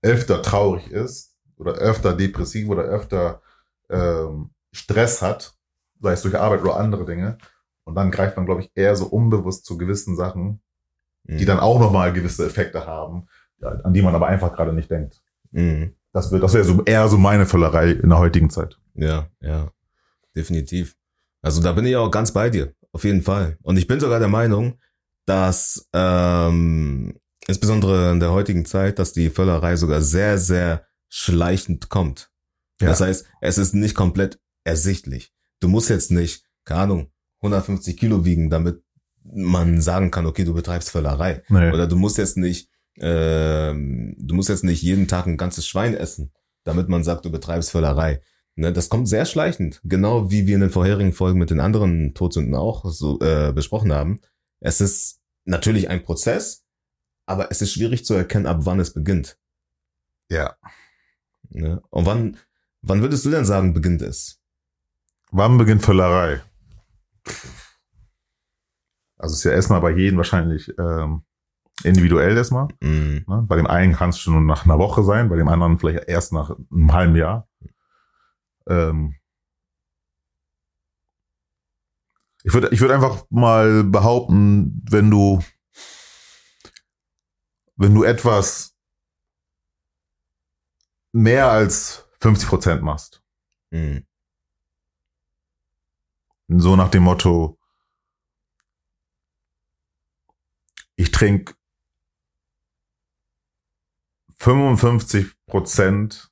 [0.00, 3.42] öfter traurig ist oder öfter depressiv oder öfter
[3.90, 5.54] ähm, Stress hat,
[6.00, 7.38] sei es durch Arbeit oder andere Dinge.
[7.84, 10.60] Und dann greift man, glaube ich, eher so unbewusst zu gewissen Sachen,
[11.24, 11.46] die Mhm.
[11.46, 13.26] dann auch nochmal gewisse Effekte haben,
[13.60, 15.22] an die man aber einfach gerade nicht denkt.
[15.50, 15.94] Mhm.
[16.12, 18.78] Das wird, das wäre so eher so meine Völlerei in der heutigen Zeit.
[18.94, 19.70] Ja, ja,
[20.36, 20.96] definitiv.
[21.42, 23.56] Also da bin ich auch ganz bei dir, auf jeden Fall.
[23.62, 24.78] Und ich bin sogar der Meinung,
[25.26, 27.14] dass ähm,
[27.46, 32.30] insbesondere in der heutigen Zeit, dass die Völlerei sogar sehr, sehr schleichend kommt.
[32.80, 32.88] Ja.
[32.88, 35.32] Das heißt, es ist nicht komplett ersichtlich.
[35.60, 38.82] Du musst jetzt nicht, keine Ahnung, 150 Kilo wiegen, damit
[39.24, 41.42] man sagen kann, okay, du betreibst Völlerei.
[41.48, 41.72] Nee.
[41.72, 45.94] Oder du musst jetzt nicht, ähm, du musst jetzt nicht jeden Tag ein ganzes Schwein
[45.94, 46.32] essen,
[46.64, 48.20] damit man sagt, du betreibst Völlerei.
[48.58, 52.12] Ne, das kommt sehr schleichend, genau wie wir in den vorherigen Folgen mit den anderen
[52.14, 54.18] Todsünden auch so äh, besprochen haben.
[54.58, 56.64] Es ist natürlich ein Prozess,
[57.24, 59.38] aber es ist schwierig zu erkennen, ab wann es beginnt.
[60.28, 60.56] Ja.
[61.50, 61.82] Ne?
[61.90, 62.36] Und wann,
[62.82, 64.40] wann würdest du denn sagen, beginnt es?
[65.30, 66.40] Wann beginnt Völlerei?
[69.16, 71.22] Also es ist ja erstmal bei jedem wahrscheinlich ähm,
[71.84, 72.68] individuell erstmal.
[72.80, 73.44] Mm, Ne?
[73.46, 76.32] Bei dem einen kann es schon nach einer Woche sein, bei dem anderen vielleicht erst
[76.32, 77.48] nach einem halben Jahr.
[78.68, 79.16] Ähm
[82.44, 85.42] ich würde ich würde einfach mal behaupten, wenn du
[87.76, 88.77] wenn du etwas
[91.12, 93.22] mehr als 50 Prozent machst,
[93.70, 93.98] mm,
[96.48, 97.58] so nach dem Motto,
[100.96, 101.54] ich trinke
[104.38, 106.30] 55 Prozent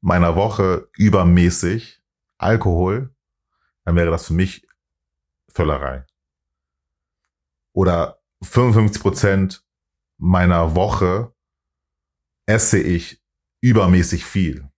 [0.00, 2.02] meiner Woche übermäßig
[2.38, 3.14] Alkohol,
[3.84, 4.66] dann wäre das für mich
[5.48, 6.04] Völlerei.
[7.72, 9.64] Oder 55 Prozent
[10.16, 11.32] meiner Woche
[12.46, 13.23] esse ich
[13.64, 14.68] übermäßig viel.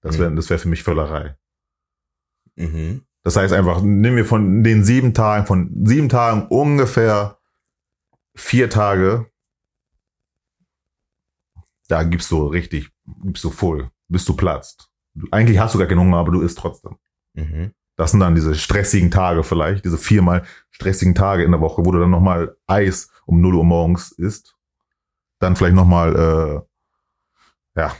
[0.00, 1.36] Das wäre, das wäre für mich Völlerei.
[2.56, 3.02] Mhm.
[3.22, 7.38] Das heißt einfach, nehmen wir von den sieben Tagen, von sieben Tagen ungefähr
[8.34, 9.30] vier Tage,
[11.88, 12.90] da gibst du richtig,
[13.24, 14.90] gibst du voll, bis du platzt.
[15.14, 16.96] Du- Eigentlich hast du gar keinen Hunger, aber du isst trotzdem.
[17.34, 17.72] Mhm.
[17.96, 21.90] Das sind dann diese stressigen Tage vielleicht, diese viermal stressigen Tage in der Woche, wo
[21.92, 24.56] du dann nochmal Eis um 0 Uhr morgens isst.
[25.40, 26.69] Dann vielleicht nochmal, äh,
[27.76, 27.94] ja,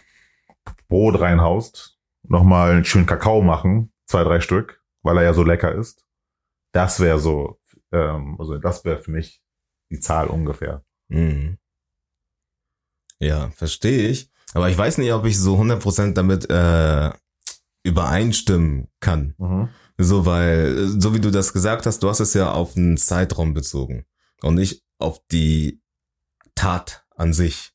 [0.89, 5.75] Brot reinhaust, nochmal einen schönen Kakao machen, zwei, drei Stück, weil er ja so lecker
[5.75, 6.05] ist.
[6.73, 7.61] Das wäre so,
[7.93, 9.43] ähm, also das wäre für mich
[9.91, 10.85] die Zahl ungefähr.
[11.09, 11.59] Mhm.
[13.19, 14.31] Ja, verstehe ich.
[14.55, 17.11] Aber ich weiß nicht, ob ich so 100% damit äh,
[17.85, 19.35] übereinstimmen kann.
[19.99, 23.53] So, weil, so wie du das gesagt hast, du hast es ja auf einen Zeitraum
[23.53, 24.07] bezogen
[24.43, 25.83] und nicht auf die
[26.55, 27.73] Tat an sich.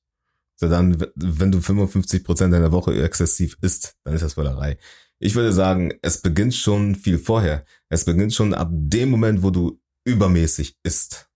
[0.57, 4.77] So dann, wenn du 55% deiner Woche exzessiv isst, dann ist das Völlerei.
[5.19, 7.65] Ich würde sagen, es beginnt schon viel vorher.
[7.89, 11.29] Es beginnt schon ab dem Moment, wo du übermäßig isst.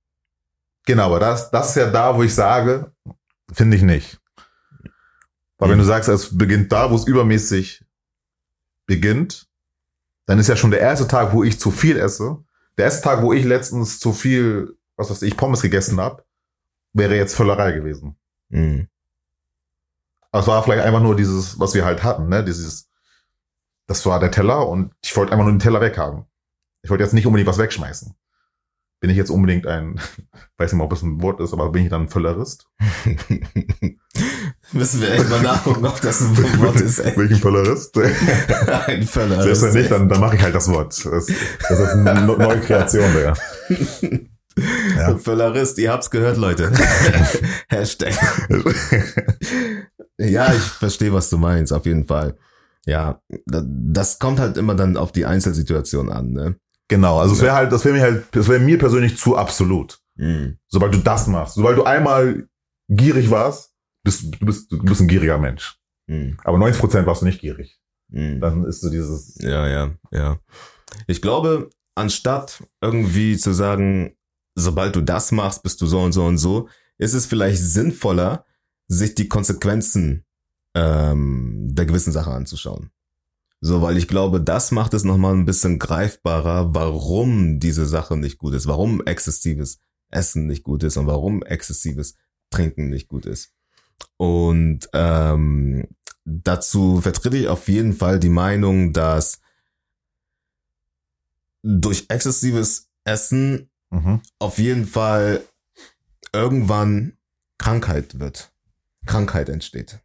[0.86, 2.94] Genau, aber das, das ist ja da, wo ich sage,
[3.52, 4.20] finde ich nicht.
[5.58, 5.82] Weil wenn Mhm.
[5.82, 7.84] du sagst, es beginnt da, wo es übermäßig
[8.86, 9.48] beginnt,
[10.26, 12.38] dann ist ja schon der erste Tag, wo ich zu viel esse.
[12.78, 16.24] Der erste Tag, wo ich letztens zu viel, was weiß ich, Pommes gegessen habe,
[16.94, 18.16] wäre jetzt Völlerei gewesen.
[18.50, 18.88] Mhm.
[20.32, 22.44] Aber es war vielleicht einfach nur dieses, was wir halt hatten, ne?
[22.44, 22.90] Dieses,
[23.88, 26.26] das war der Teller und ich wollte einfach nur den Teller weghaben.
[26.82, 28.14] Ich wollte jetzt nicht unbedingt was wegschmeißen.
[29.02, 30.00] Bin ich jetzt unbedingt ein,
[30.58, 32.68] weiß nicht mal, ob es ein Wort ist, aber bin ich dann ein Völlerist?
[34.72, 37.00] Müssen wir echt mal nachgucken, ob das ein Wort ist.
[37.00, 37.16] Ey.
[37.16, 37.98] Bin ich ein Völlerist?
[37.98, 39.42] Ein Völler.
[39.42, 40.94] Selbst wenn nicht, dann, dann mache ich halt das Wort.
[41.06, 43.34] Das, das ist eine neue Kreation, Digga.
[44.98, 45.18] Ja.
[45.18, 46.72] Völlerist, ihr habt's gehört, Leute.
[47.70, 48.14] Hashtag.
[50.20, 52.38] Ja, ich verstehe, was du meinst, auf jeden Fall.
[52.86, 56.56] Ja, da- das kommt halt immer dann auf die Einzelsituation an, ne?
[56.88, 60.00] Genau, also es wäre halt, das wäre mir halt, das wäre mir persönlich zu absolut.
[60.16, 60.58] Mhm.
[60.68, 62.48] Sobald du das machst, sobald du einmal
[62.90, 65.78] gierig warst, bist du bist, du bist ein gieriger Mensch.
[66.08, 66.38] Mhm.
[66.44, 67.80] Aber 90 Prozent warst du nicht gierig.
[68.10, 68.40] Mhm.
[68.42, 70.40] Dann ist so dieses, Ja, ja, ja.
[71.06, 74.16] Ich glaube, anstatt irgendwie zu sagen,
[74.56, 76.68] sobald du das machst, bist du so und so und so,
[76.98, 78.46] ist es vielleicht sinnvoller,
[78.90, 80.26] sich die Konsequenzen
[80.76, 82.90] ähm, der gewissen Sache anzuschauen.
[83.62, 88.38] So, weil ich glaube, das macht es nochmal ein bisschen greifbarer, warum diese Sache nicht
[88.38, 89.80] gut ist, warum exzessives
[90.10, 92.16] Essen nicht gut ist und warum exzessives
[92.50, 93.54] Trinken nicht gut ist.
[94.18, 95.88] Und ähm,
[96.26, 99.40] dazu vertrete ich auf jeden Fall die Meinung, dass
[101.62, 104.22] durch exzessives Essen mhm.
[104.40, 105.44] auf jeden Fall
[106.32, 107.18] irgendwann
[107.58, 108.52] Krankheit wird.
[109.06, 110.00] Krankheit entsteht.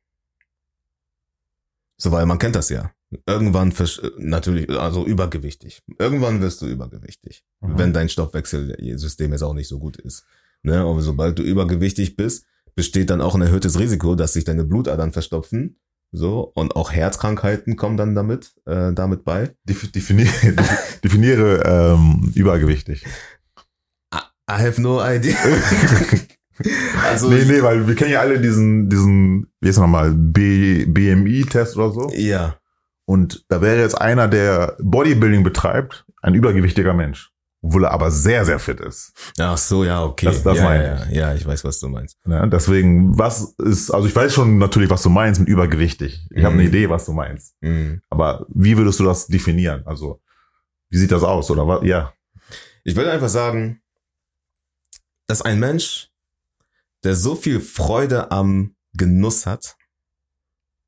[1.96, 2.90] So, weil man kennt das ja.
[3.26, 5.82] Irgendwann versch- natürlich, also übergewichtig.
[5.98, 7.78] Irgendwann wirst du übergewichtig, Mhm.
[7.78, 10.24] wenn dein Stoffwechselsystem jetzt auch nicht so gut ist.
[10.62, 10.80] Ne?
[10.80, 15.12] Aber sobald du übergewichtig bist, besteht dann auch ein erhöhtes Risiko, dass sich deine Blutadern
[15.12, 15.76] verstopfen.
[16.10, 19.54] So, und auch Herzkrankheiten kommen dann damit, äh, damit bei.
[19.68, 20.30] Def- definiere,
[21.04, 23.04] definiere ähm, übergewichtig.
[24.12, 24.18] I
[24.62, 25.36] have no idea.
[27.04, 31.90] also, nee, nee, weil wir kennen ja alle diesen, diesen, wie ist nochmal, BMI-Test oder
[31.90, 32.10] so.
[32.14, 32.56] ja.
[33.06, 37.30] Und da wäre jetzt einer, der Bodybuilding betreibt, ein übergewichtiger Mensch.
[37.60, 39.12] Obwohl er aber sehr, sehr fit ist.
[39.38, 40.24] Ach so, ja, okay.
[40.26, 42.16] Das- das ja, meine ja, ja, ich weiß, was du meinst.
[42.26, 46.26] Ja, deswegen, was ist, also ich weiß schon natürlich, was du meinst mit übergewichtig.
[46.30, 46.60] Ich habe Mhm.
[46.60, 47.54] eine Idee, was du meinst.
[47.60, 48.00] Mhm.
[48.08, 49.82] Aber wie würdest du das definieren?
[49.84, 50.22] Also,
[50.88, 51.50] wie sieht das aus?
[51.50, 51.82] Oder was?
[51.84, 52.14] Ja.
[52.84, 53.82] Ich würde einfach sagen,
[55.26, 56.08] dass ein Mensch,
[57.04, 59.76] der so viel Freude am Genuss hat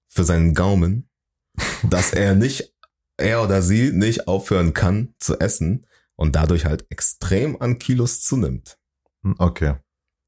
[0.08, 1.10] für seinen Gaumen,
[1.90, 2.74] dass er nicht,
[3.16, 5.86] er oder sie nicht aufhören kann zu essen
[6.16, 8.78] und dadurch halt extrem an Kilos zunimmt.
[9.22, 9.76] Hm, Okay.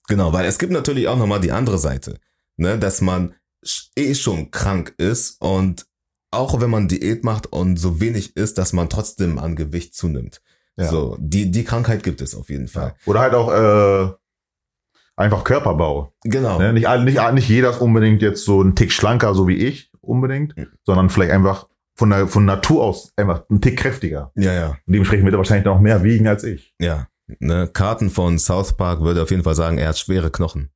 [0.08, 2.18] Genau, weil es gibt natürlich auch nochmal die andere Seite,
[2.56, 3.34] ne, dass man
[3.94, 5.86] eh schon krank ist und
[6.30, 10.40] auch wenn man Diät macht und so wenig isst, dass man trotzdem an Gewicht zunimmt.
[10.78, 10.90] Ja.
[10.90, 12.94] So, die, die Krankheit gibt es auf jeden Fall.
[13.04, 14.14] Oder halt auch äh,
[15.18, 16.12] einfach Körperbau.
[16.24, 16.58] Genau.
[16.58, 16.72] Ne?
[16.72, 20.56] Nicht, nicht, nicht jeder ist unbedingt jetzt so ein Tick schlanker, so wie ich unbedingt,
[20.56, 20.68] Mhm.
[20.84, 24.30] sondern vielleicht einfach von, der, von Natur aus einfach ein Tick kräftiger.
[24.36, 26.74] Ja, ja, Und dementsprechend wird er wahrscheinlich noch mehr wiegen als ich.
[26.78, 27.06] ja.
[27.40, 30.70] Ne, Karten von South Park würde auf jeden Fall sagen, er hat schwere Knochen.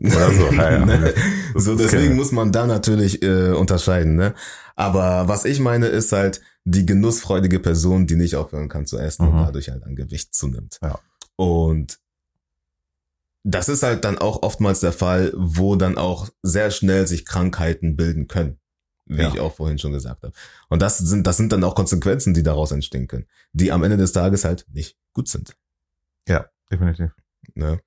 [0.00, 0.48] Oder so.
[0.52, 0.86] Ja, ja.
[0.86, 1.12] Ne?
[1.56, 4.14] So deswegen muss man da natürlich äh, unterscheiden.
[4.14, 4.32] Ne?
[4.76, 9.26] Aber was ich meine ist halt, die genussfreudige Person, die nicht aufhören kann zu essen
[9.26, 9.44] und Mhm.
[9.46, 10.78] dadurch halt an Gewicht zunimmt.
[10.82, 11.00] Ja.
[11.34, 11.98] Und
[13.44, 17.96] das ist halt dann auch oftmals der Fall, wo dann auch sehr schnell sich Krankheiten
[17.96, 18.58] bilden können.
[19.06, 19.28] Wie Ja.
[19.32, 20.34] ich auch vorhin schon gesagt habe.
[20.68, 23.96] Und das sind, das sind dann auch Konsequenzen, die daraus entstehen können, die am Ende
[23.96, 25.56] des Tages halt nicht gut sind.
[26.70, 27.12] Definitiv.
[27.54, 27.80] Ne?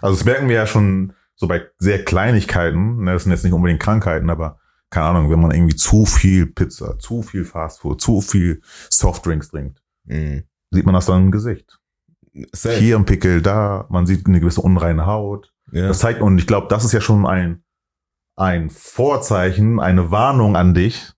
[0.00, 3.04] Also das merken wir ja schon so bei sehr Kleinigkeiten.
[3.04, 3.12] Ne?
[3.12, 4.58] Das sind jetzt nicht unbedingt Krankheiten, aber
[4.90, 9.80] keine Ahnung, wenn man irgendwie zu viel Pizza, zu viel Fastfood, zu viel Softdrinks trinkt,
[10.06, 10.42] Mhm.
[10.72, 11.78] sieht man das dann im Gesicht.
[12.52, 12.76] Safe.
[12.76, 15.52] Hier ein Pickel, da, man sieht eine gewisse unreine Haut.
[15.72, 15.88] Ja.
[15.88, 17.62] Das zeigt, und ich glaube, das ist ja schon ein,
[18.36, 21.12] ein Vorzeichen, eine Warnung an dich.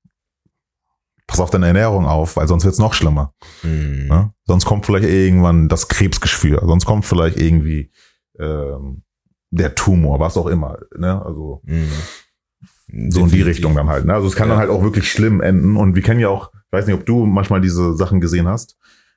[1.27, 3.33] Pass auf deine Ernährung auf, weil sonst wird's noch schlimmer.
[3.63, 4.07] Mhm.
[4.09, 4.33] Ne?
[4.45, 7.91] Sonst kommt vielleicht irgendwann das Krebsgeschwür, sonst kommt vielleicht irgendwie
[8.39, 9.03] ähm,
[9.51, 10.79] der Tumor, was auch immer.
[10.97, 11.21] Ne?
[11.25, 13.11] Also Mhm.
[13.11, 13.43] so in die.
[13.43, 14.05] Richtung dann halt.
[14.05, 14.15] Ne?
[14.15, 14.55] Also es kann Ja.
[14.55, 15.77] dann halt auch wirklich schlimm enden.
[15.77, 18.77] Und wir kennen ja auch, ich weiß nicht, ob du manchmal diese Sachen gesehen hast,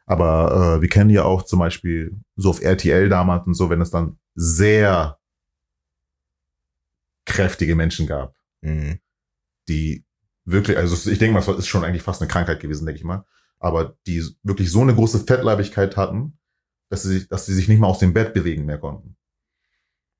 [0.10, 3.80] aber äh, wir kennen ja auch zum Beispiel so auf RTL damals und so, wenn
[3.80, 5.20] es dann sehr
[7.26, 8.99] kräftige Menschen gab, Mhm.
[9.70, 10.03] die
[10.45, 13.05] wirklich, also ich denke mal, es ist schon eigentlich fast eine Krankheit gewesen, denke ich
[13.05, 13.24] mal,
[13.60, 16.39] aber die wirklich so eine große Fettleibigkeit hatten,
[16.89, 19.16] dass sie, dass sie sich nicht mal aus dem Bett bewegen mehr konnten.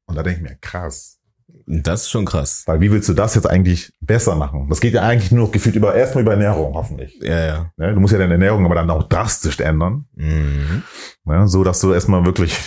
[0.06, 1.19] Und da denke ich mir, krass.
[1.66, 2.64] Das ist schon krass.
[2.66, 4.68] Weil wie willst du das jetzt eigentlich besser machen?
[4.70, 7.20] Das geht ja eigentlich nur noch gefühlt über, erstmal über Ernährung, hoffentlich.
[7.22, 7.72] Ja, ja.
[7.78, 7.94] Ne?
[7.94, 10.84] Du musst ja deine Ernährung aber dann auch drastisch ändern, Mhm.
[11.26, 11.48] ne?
[11.48, 12.58] so dass du erstmal wirklich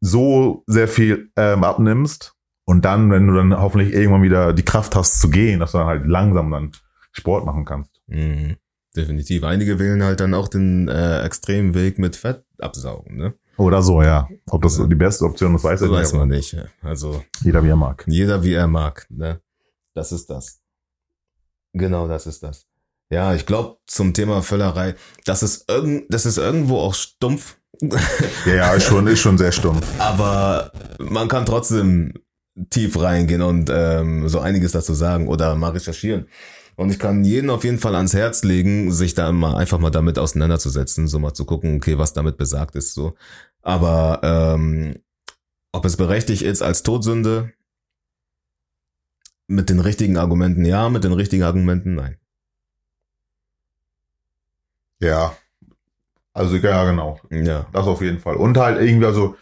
[0.00, 2.34] so sehr viel ähm, abnimmst
[2.66, 5.78] und dann, wenn du dann hoffentlich irgendwann wieder die Kraft hast zu gehen, dass du
[5.78, 6.72] dann halt langsam dann
[7.12, 8.00] Sport machen kannst.
[8.06, 8.56] Mhm.
[8.96, 9.42] Definitiv.
[9.42, 13.34] Einige wählen halt dann auch den äh, extremen Weg mit Fett absaugen, ne?
[13.56, 14.28] Oder so, ja.
[14.50, 14.86] Ob das Ja.
[14.86, 16.18] die beste Option ist, weiß ich Das weiß nicht.
[16.18, 16.52] man nicht.
[16.52, 16.64] ja.
[16.82, 18.04] Also Jeder wie er mag.
[18.08, 19.40] jeder wie er mag, ne?
[19.94, 20.60] Das ist das.
[21.72, 22.66] Genau, das ist das.
[23.10, 24.94] Ja, ich glaube zum Thema Völlerei,
[25.24, 27.58] das ist irgend, das ist irgendwo auch stumpf,
[28.46, 29.84] Ja, ja, ist schon, ist schon sehr stumpf.
[30.00, 32.14] aber man kann trotzdem
[32.70, 36.28] tief reingehen und ähm, so einiges dazu sagen oder mal recherchieren.
[36.76, 39.90] Und ich kann jeden auf jeden Fall ans Herz legen, sich da mal einfach mal
[39.90, 43.14] damit auseinanderzusetzen, so mal zu gucken, okay, was damit besagt ist, so.
[43.62, 44.96] Aber ähm,
[45.72, 47.52] ob es berechtigt ist als Todsünde,
[49.46, 52.16] mit den richtigen Argumenten ja, mit den richtigen Argumenten nein.
[55.00, 55.36] Ja.
[56.32, 57.20] Also, ja, genau.
[57.30, 57.66] Ja.
[57.72, 58.36] Das auf jeden Fall.
[58.36, 59.36] Und halt irgendwie, also,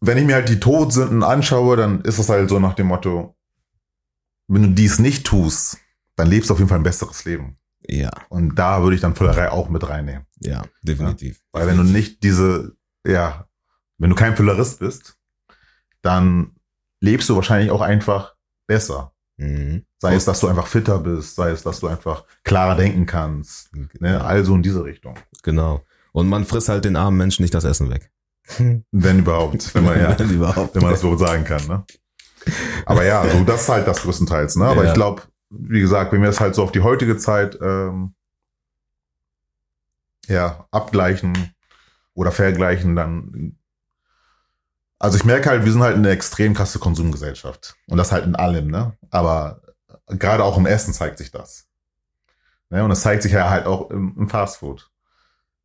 [0.00, 3.34] wenn ich mir halt die Todsünden anschaue, dann ist es halt so nach dem Motto,
[4.52, 5.78] wenn du dies nicht tust,
[6.16, 7.56] dann lebst du auf jeden Fall ein besseres Leben.
[7.86, 10.26] Ja, Und da würde ich dann Füllerei auch mit reinnehmen.
[10.40, 11.40] ja, definitiv.
[11.52, 12.76] Weil wenn du nicht diese,
[13.06, 13.46] ja,
[13.98, 15.16] wenn du kein Füllerist bist,
[16.02, 16.52] dann
[17.00, 18.34] lebst du wahrscheinlich auch einfach
[18.66, 19.12] besser.
[19.38, 19.84] Mhm.
[19.98, 23.70] Sei es, dass du einfach fitter bist, sei es, dass du einfach klarer denken kannst.
[23.98, 24.22] Ne?
[24.22, 25.14] Also in diese Richtung.
[25.42, 25.82] Genau.
[26.12, 28.10] Und man frisst halt den armen Menschen nicht das Essen weg.
[28.90, 29.74] Wenn überhaupt.
[29.74, 30.74] Wenn man, ja, Wenn überhaupt.
[30.74, 31.66] wenn man das so sagen kann.
[31.66, 31.84] Ne?
[32.86, 34.56] Aber ja, also das ist halt das größtenteils.
[34.56, 34.66] Ne?
[34.66, 34.88] Aber Ja.
[34.88, 38.14] ich glaube, wie gesagt, wenn wir es halt so auf die heutige Zeit ähm,
[40.26, 41.54] ja, abgleichen
[42.14, 43.56] oder vergleichen, dann
[44.98, 47.74] also ich merke halt, wir sind halt eine extrem krasse Konsumgesellschaft.
[47.88, 48.98] Und das halt in allem, ne?
[49.10, 49.62] Aber
[50.08, 51.66] gerade auch im Essen zeigt sich das.
[52.68, 52.84] Ne?
[52.84, 54.90] Und es zeigt sich ja halt auch im, im Fastfood.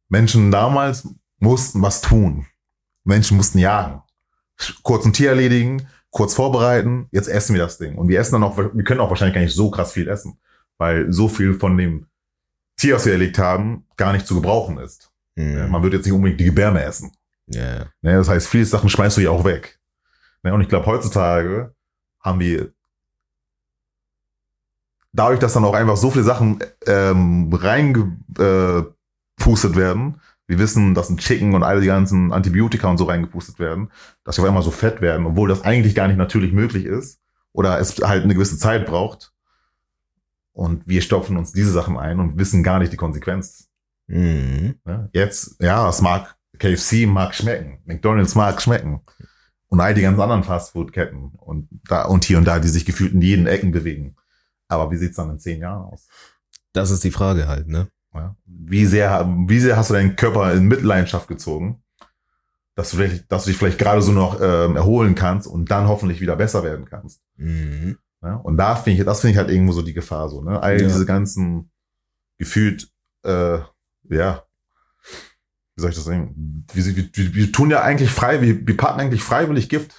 [0.08, 1.08] Menschen damals
[1.40, 2.46] mussten was tun.
[3.04, 4.02] Menschen mussten jagen.
[4.84, 5.86] Kurz ein Tier erledigen,
[6.16, 7.98] kurz vorbereiten, jetzt essen wir das Ding.
[7.98, 10.38] Und wir essen dann auch, wir können auch wahrscheinlich gar nicht so krass viel essen,
[10.78, 12.06] weil so viel von dem
[12.78, 15.12] Tier, was wir erlegt haben, gar nicht zu gebrauchen ist.
[15.36, 15.70] Mhm.
[15.70, 17.12] Man wird jetzt nicht unbedingt die Gebärme essen.
[17.48, 17.88] Ja.
[18.02, 19.78] Ne, das heißt, viele Sachen schmeißt du ja auch weg.
[20.42, 21.76] Ne, und ich glaube, heutzutage
[22.22, 22.72] haben wir
[25.12, 28.96] dadurch, dass dann auch einfach so viele Sachen ähm, reingepustet
[29.76, 33.92] werden, wir wissen, dass ein Chicken und all die ganzen Antibiotika und so reingepustet werden,
[34.24, 37.20] dass sie auf einmal so fett werden, obwohl das eigentlich gar nicht natürlich möglich ist
[37.52, 39.32] oder es halt eine gewisse Zeit braucht.
[40.54, 43.70] Und wir stopfen uns diese Sachen ein und wissen gar nicht die Konsequenz.
[44.08, 44.76] Mhm.
[45.12, 49.02] Jetzt, ja, es mag, KFC mag schmecken, McDonalds mag schmecken.
[49.68, 53.14] Und all die ganzen anderen Fastfood-Ketten und da, und hier und da, die sich gefühlt
[53.14, 54.16] in jeden Ecken bewegen.
[54.68, 56.08] Aber wie sieht's dann in zehn Jahren aus?
[56.72, 57.88] Das ist die Frage halt, ne?
[58.16, 58.36] Ja?
[58.46, 61.84] Wie sehr, wie sehr hast du deinen Körper in Mitleidenschaft gezogen?
[62.76, 62.98] Dass du,
[63.30, 66.64] dass du dich vielleicht gerade so noch ähm, erholen kannst und dann hoffentlich wieder besser
[66.64, 67.22] werden kannst.
[67.38, 67.98] Mhm.
[68.22, 68.36] Ja?
[68.36, 70.62] Und da finde ich, das finde ich halt irgendwo so die Gefahr so, ne?
[70.62, 70.88] All Ja.
[70.88, 71.72] diese ganzen
[72.38, 72.90] gefühlt,
[73.24, 73.60] äh,
[74.10, 74.44] ja,
[75.76, 76.66] wie soll ich das sagen?
[76.74, 79.94] Wir, wir, wir, tun ja eigentlich frei, wir, wir packen eigentlich freiwillig Gift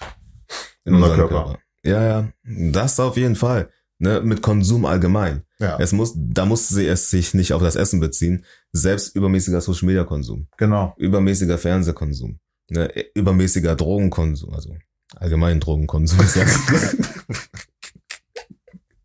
[0.85, 1.59] in unser unserem Körper.
[1.83, 3.71] Ja, ja, das auf jeden Fall.
[3.99, 5.43] Ne, mit Konsum allgemein.
[5.59, 8.45] Ja, Es muss, da muss sie es sich nicht auf das Essen beziehen.
[8.73, 10.95] Selbst übermäßiger Social Media Konsum, genau.
[10.99, 12.39] übermäßiger Fernsehkonsum,
[12.69, 14.77] ne, übermäßiger Drogenkonsum, also
[15.17, 16.45] allgemein Drogenkonsum ist ja.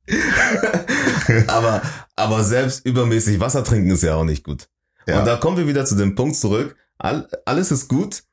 [1.48, 1.82] aber,
[2.18, 4.68] aber selbst übermäßig Wasser trinken ist ja auch nicht gut.
[5.08, 5.20] Ja.
[5.20, 6.76] Und da kommen wir wieder zu dem Punkt zurück.
[6.98, 8.24] All, alles ist gut,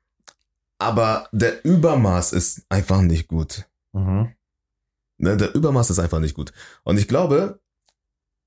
[0.78, 3.66] aber der Übermaß ist einfach nicht gut.
[3.92, 4.32] mhm.
[5.18, 6.52] Ne, der Übermaß ist einfach nicht gut.
[6.84, 7.60] Und ich glaube,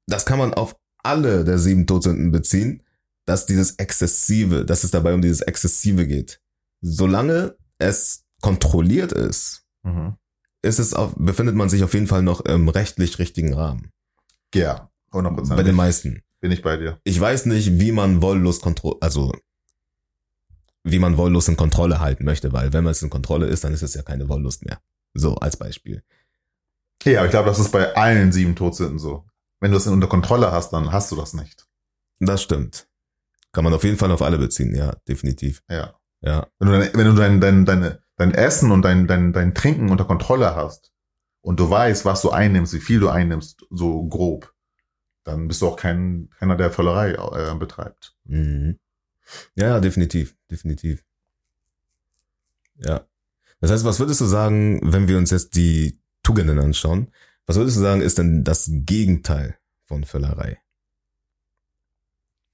[0.07, 2.83] das kann man auf alle der sieben Todsünden beziehen,
[3.25, 6.41] dass dieses Exzessive, dass es dabei um dieses Exzessive geht.
[6.81, 10.15] Solange es kontrolliert ist, Mhm.
[10.61, 13.91] ist es auf, befindet man sich auf jeden Fall noch im rechtlich richtigen Rahmen.
[14.53, 16.23] Ja, 100 Bei den meisten.
[16.39, 16.99] bin ich bei dir.
[17.03, 19.31] Ich weiß nicht, wie man wollust kontro also
[20.83, 23.73] wie man Wollust in Kontrolle halten möchte, weil wenn man es in Kontrolle ist, dann
[23.73, 24.79] ist es ja keine Wollust mehr.
[25.13, 26.01] So als Beispiel.
[27.03, 29.25] Ja, aber ich glaube, das ist bei allen sieben Todsünden so.
[29.59, 31.67] Wenn du es unter Kontrolle hast, dann hast du das nicht.
[32.19, 32.87] Das stimmt.
[33.51, 35.61] Kann man auf jeden Fall auf alle beziehen, ja, definitiv.
[35.69, 35.95] Ja.
[36.21, 36.47] Ja.
[36.59, 39.89] Wenn du, dein, wenn du dein, dein, deine, dein Essen und dein, dein, dein Trinken
[39.89, 40.91] unter Kontrolle hast
[41.41, 44.53] und du weißt, was du einnimmst, wie viel du einnimmst, so grob,
[45.23, 48.15] dann bist du auch kein, keiner, der Völlerei äh, betreibt.
[48.25, 48.79] Mhm.
[49.55, 51.03] Ja, ja, definitiv, definitiv.
[52.75, 53.05] Ja.
[53.59, 57.07] Das heißt, was würdest du sagen, wenn wir uns jetzt die Tugenden anschauen?
[57.45, 60.59] Was würdest du sagen, ist denn das Gegenteil von Völlerei?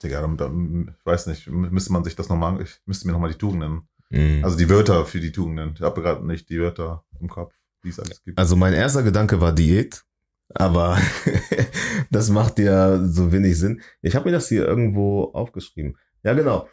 [0.04, 3.88] Digga, ich weiß nicht, müsste man sich das nochmal, ich müsste mir nochmal die Tugenden,
[4.10, 4.42] Mhm.
[4.44, 5.74] also die Wörter für die Tugenden.
[5.76, 7.54] Ich habe gerade nicht die Wörter im Kopf,
[7.84, 8.38] die es alles gibt.
[8.40, 10.06] Also mein erster Gedanke war Diät,
[10.54, 10.98] aber
[12.10, 13.82] das macht ja so wenig Sinn.
[14.02, 15.98] Ich habe mir das hier irgendwo aufgeschrieben.
[16.24, 16.70] Ja, genau.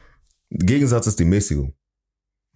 [0.51, 1.75] Gegensatz ist die Mäßigung.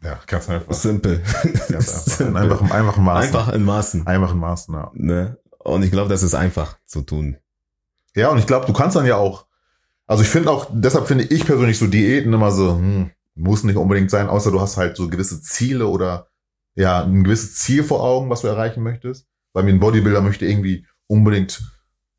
[0.02, 0.72] Ja, ganz einfach.
[0.74, 1.22] Simpel.
[1.68, 2.06] Ganz einfach.
[2.06, 2.36] In Simpel.
[2.36, 3.26] einfachen, einfachen Maßen.
[3.36, 4.06] Einfach in Maßen.
[4.06, 4.90] Einfachen Maßen, ja.
[4.94, 5.38] Ne?
[5.58, 7.36] Und ich glaube, das ist einfach zu tun.
[8.14, 9.46] Ja, und ich glaube, du kannst dann ja auch,
[10.06, 13.76] also ich finde auch, deshalb finde ich persönlich so Diäten immer so, hm, muss nicht
[13.76, 16.28] unbedingt sein, außer du hast halt so gewisse Ziele oder
[16.74, 19.26] ja, ein gewisses Ziel vor Augen, was du erreichen möchtest.
[19.52, 21.60] Weil mir ein Bodybuilder möchte irgendwie unbedingt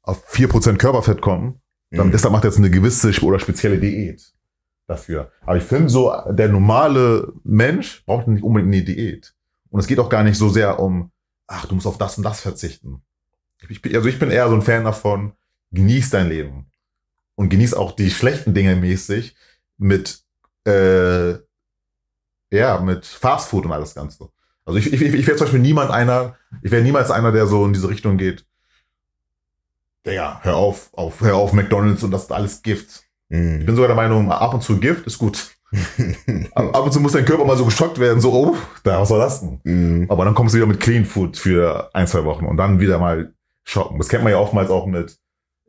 [0.02, 1.62] auf 4% Körperfett kommen.
[1.92, 2.12] Dann, Mhm.
[2.12, 4.22] Deshalb macht er jetzt eine gewisse oder spezielle Diät
[4.90, 5.32] dafür.
[5.42, 9.34] Aber ich finde so, der normale Mensch braucht nicht unbedingt eine Diät.
[9.70, 11.12] Und es geht auch gar nicht so sehr um,
[11.48, 13.02] ach, du musst auf das und das verzichten.
[13.70, 15.34] Ich bin, also ich bin eher so ein Fan davon,
[15.72, 16.72] genieß dein Leben.
[17.36, 19.36] Und genieß auch die schlechten Dinge mäßig
[19.78, 20.24] mit,
[20.66, 21.36] äh,
[22.52, 24.30] ja, mit Fast Food und alles Ganze.
[24.66, 27.66] Also ich, ich, ich wäre zum Beispiel niemand einer, ich wäre niemals einer, der so
[27.66, 28.46] in diese Richtung geht.
[30.06, 33.04] Digga, hör auf, auf, hör auf McDonalds und das ist alles Gift.
[33.30, 33.66] Ich Mhm.
[33.66, 35.52] bin sogar der Meinung, ab und zu Gift ist gut.
[36.56, 39.10] Ab, ab und zu muss dein Körper mal so geschockt werden, so, oh, da, was
[39.10, 39.60] soll das denn?
[39.64, 40.06] Mhm.
[40.10, 42.98] Aber dann kommst du wieder mit Clean Food für ein, zwei Wochen und dann wieder
[42.98, 44.00] mal shoppen.
[44.00, 45.20] Das kennt man ja oftmals auch mit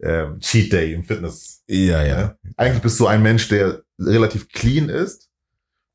[0.03, 1.63] ähm, Cheat Day im Fitness.
[1.69, 2.07] Ja, ja.
[2.21, 2.35] Ja.
[2.57, 5.29] Eigentlich bist du ein Mensch, der relativ clean ist.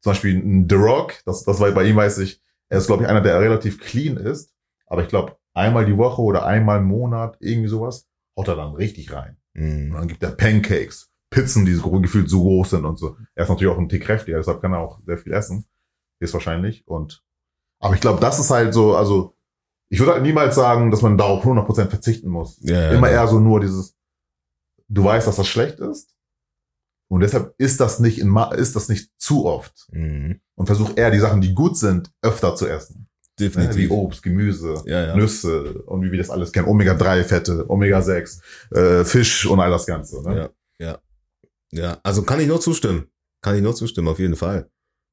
[0.02, 2.40] Zum Beispiel ein The Rock, das, das war bei ihm, weiß ich,
[2.70, 4.54] er ist, glaube ich, einer, der relativ clean ist.
[4.86, 8.06] Aber ich glaube, einmal die Woche oder einmal im Monat, irgendwie sowas,
[8.38, 9.38] haut er dann richtig rein.
[9.56, 9.94] Und Mhm.
[9.94, 13.18] dann gibt er Pancakes, Pizzen, die so gefühlt so groß sind und so.
[13.36, 15.66] Er ist natürlich auch ein Tick kräftiger, deshalb kann er auch sehr viel essen.
[16.20, 16.88] Ist wahrscheinlich.
[16.88, 17.24] Und,
[17.80, 19.36] aber ich glaube, das ist halt so, also,
[19.90, 22.58] ich würde halt niemals sagen, dass man darauf 100% verzichten muss.
[22.62, 23.22] Ja, Immer ja.
[23.22, 23.96] eher so nur dieses,
[24.88, 26.16] du weißt, dass das schlecht ist.
[27.08, 29.88] Und deshalb ist das nicht in, Ma- ist das nicht zu oft.
[29.92, 30.40] Mhm.
[30.56, 33.02] Und versuch eher die Sachen, die gut sind, öfter zu essen.
[33.02, 33.08] Ne?
[33.38, 33.92] Wie Definitiv.
[33.92, 35.16] Obst, Gemüse, Ja, ja.
[35.16, 36.68] Nüsse und wie wir das alles kennen.
[36.70, 38.40] Omega-3-Fette, Omega-6,
[38.76, 40.24] äh, Fisch und all das Ganze.
[40.24, 40.50] Ne?
[40.80, 40.98] Ja, ja.
[41.76, 43.08] Ja, also kann ich nur zustimmen.
[43.42, 44.70] Kann ich nur zustimmen, auf jeden Fall.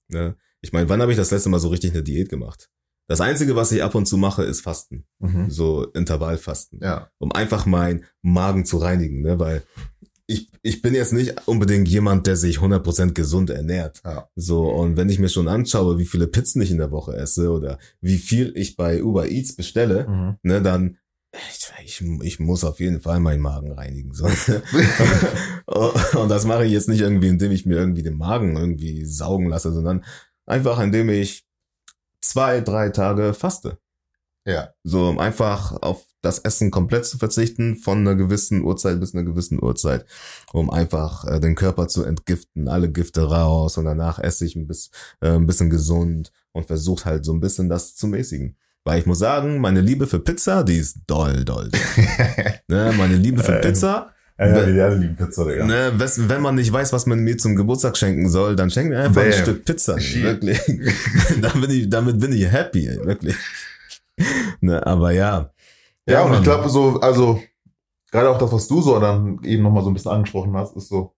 [0.08, 0.36] Ne?
[0.60, 2.70] Ich meine, wann habe ich das letzte Mal so richtig eine Diät gemacht?
[3.08, 5.04] Das Einzige, was ich ab und zu mache, ist Fasten.
[5.18, 5.50] Mhm.
[5.50, 6.80] So Intervallfasten.
[6.82, 7.10] Ja.
[7.18, 9.38] Um einfach meinen Magen zu reinigen, ne?
[9.38, 9.64] Weil
[10.26, 14.00] ich, ich bin jetzt nicht unbedingt jemand, der sich 100% gesund ernährt.
[14.04, 14.30] Ja.
[14.36, 17.50] So, und wenn ich mir schon anschaue, wie viele Pizzen ich in der Woche esse
[17.50, 20.36] oder wie viel ich bei Uber Eats bestelle, Mhm.
[20.42, 20.96] ne, dann
[21.84, 24.12] ich, ich, muss auf jeden Fall meinen Magen reinigen.
[24.12, 24.26] So.
[26.18, 29.48] und das mache ich jetzt nicht irgendwie, indem ich mir irgendwie den Magen irgendwie saugen
[29.48, 30.04] lasse, sondern
[30.46, 31.44] einfach, indem ich
[32.20, 33.78] zwei, drei Tage faste.
[34.44, 34.74] Ja.
[34.82, 39.24] So, um einfach auf das Essen komplett zu verzichten, von einer gewissen Uhrzeit bis einer
[39.24, 40.06] gewissen Uhrzeit,
[40.52, 44.66] um einfach äh, den Körper zu entgiften, alle Gifte raus und danach esse ich ein
[44.66, 48.56] bisschen, äh, ein bisschen gesund und versuche halt so ein bisschen das zu mäßigen.
[48.84, 51.70] Weil ich muss sagen, meine Liebe für Pizza, die ist doll, doll.
[52.68, 55.64] ne, meine Liebe für Ähm, Pizza, ja, die alle lieben Pizza, Digga.
[55.66, 58.98] ne, wenn man nicht weiß, was man mir zum Geburtstag schenken soll, dann schenk mir
[59.00, 59.40] einfach ein Bam.
[59.40, 59.96] Stück Pizza.
[59.96, 60.60] Wirklich.
[61.40, 63.36] damit, bin ich, damit bin ich happy, wirklich.
[64.60, 65.52] ne, aber ja.
[66.08, 67.40] Ja, und ich glaube so, also
[68.10, 70.88] gerade auch das, was du so dann eben nochmal so ein bisschen angesprochen hast, ist
[70.88, 71.14] so,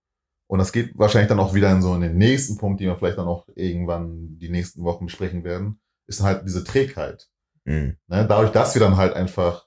[0.47, 2.95] und das geht wahrscheinlich dann auch wieder in so in den nächsten Punkt, den wir
[2.95, 7.27] vielleicht dann auch irgendwann die nächsten Wochen besprechen werden, ist halt diese Trägheit.
[7.65, 7.97] Mhm.
[8.07, 8.25] Ne?
[8.27, 9.65] Dadurch, dass wir dann halt einfach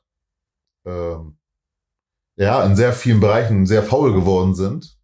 [0.87, 1.39] ähm,
[2.37, 4.97] ja in sehr vielen Bereichen sehr faul geworden sind.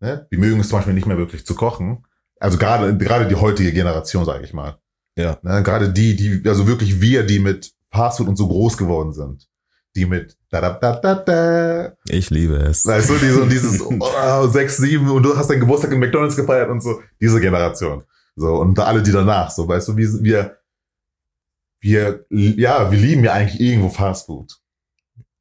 [0.00, 0.26] Ne?
[0.32, 2.06] Die mögen es zum Beispiel nicht mehr wirklich zu kochen.
[2.38, 4.78] Also gerade gerade die heutige Generation, sage ich mal.
[5.16, 5.38] Ja.
[5.42, 5.62] Ne?
[5.62, 9.46] Gerade die, die, also wirklich wir, die mit Fastfood und so groß geworden sind.
[9.96, 11.92] Die mit da da da da da.
[12.08, 12.86] Ich liebe es.
[12.86, 16.70] Weißt du, diese, dieses oh, sechs, sieben und du hast deinen Geburtstag in McDonalds gefeiert
[16.70, 17.00] und so.
[17.20, 18.04] Diese Generation.
[18.36, 20.59] So, und alle, die danach, so, weißt du, wir, wir,
[21.80, 24.58] wir, ja, wir lieben ja eigentlich irgendwo Fastfood.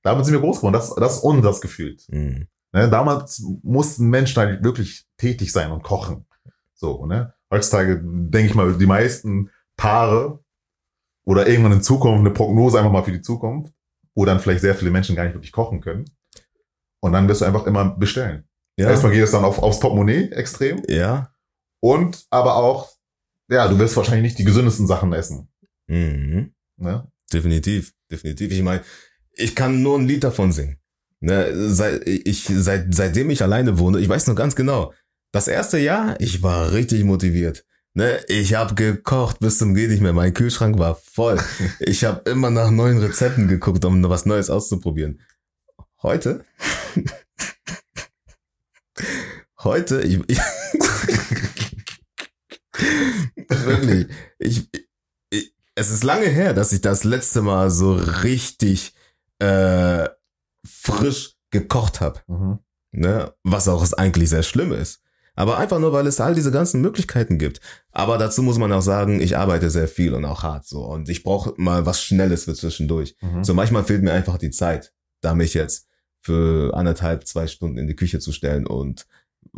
[0.02, 0.74] Damit sind wir groß geworden.
[0.74, 1.98] Das, das ist unseres Gefühl.
[2.10, 2.48] Mhm.
[2.72, 6.26] Ne, damals mussten Menschen eigentlich wirklich tätig sein und kochen.
[6.76, 7.34] So, ne?
[7.52, 10.44] Heutzutage denke ich mal, die meisten Paare
[11.26, 13.74] oder irgendwann in Zukunft eine Prognose einfach mal für die Zukunft,
[14.14, 16.06] wo dann vielleicht sehr viele Menschen gar nicht wirklich kochen können.
[17.02, 18.48] Und dann wirst du einfach immer bestellen.
[18.78, 18.90] Ja.
[18.90, 20.82] Erstmal geht es dann auf, aufs Portemonnaie extrem.
[20.88, 21.34] ja.
[21.82, 22.90] Und aber auch,
[23.50, 25.50] ja, du wirst wahrscheinlich nicht die gesündesten Sachen essen.
[25.90, 26.54] Mhm.
[26.78, 27.12] Ne?
[27.34, 28.52] Definitiv, definitiv.
[28.52, 28.84] Ich meine,
[29.34, 30.78] ich kann nur ein Lied davon singen.
[31.22, 34.94] Ne, seit, ich, seit, seitdem ich alleine wohne, ich weiß noch ganz genau,
[35.34, 37.66] das erste Jahr, ich war richtig motiviert.
[37.94, 40.14] Ne, ich habe gekocht bis zum geht nicht mehr.
[40.14, 41.40] Mein Kühlschrank war voll.
[41.80, 45.20] Ich habe immer nach neuen Rezepten geguckt, um was Neues auszuprobieren.
[46.02, 46.46] Heute,
[49.64, 50.38] heute, ich, ich
[53.50, 54.89] wirklich, ich, ich,
[55.80, 58.94] es ist lange her, dass ich das letzte Mal so richtig
[59.40, 60.10] äh,
[60.66, 62.20] frisch gekocht habe.
[62.28, 62.60] Mhm.
[62.92, 63.34] Ne?
[63.44, 65.02] Was auch eigentlich sehr schlimm ist.
[65.36, 67.62] Aber einfach nur, weil es all diese ganzen Möglichkeiten gibt.
[67.92, 70.84] Aber dazu muss man auch sagen, ich arbeite sehr viel und auch hart so.
[70.84, 73.16] Und ich brauche mal was Schnelles für zwischendurch.
[73.22, 73.46] Mhm.
[73.46, 75.88] So manchmal fehlt mir einfach die Zeit, da mich jetzt
[76.20, 79.08] für anderthalb, zwei Stunden in die Küche zu stellen und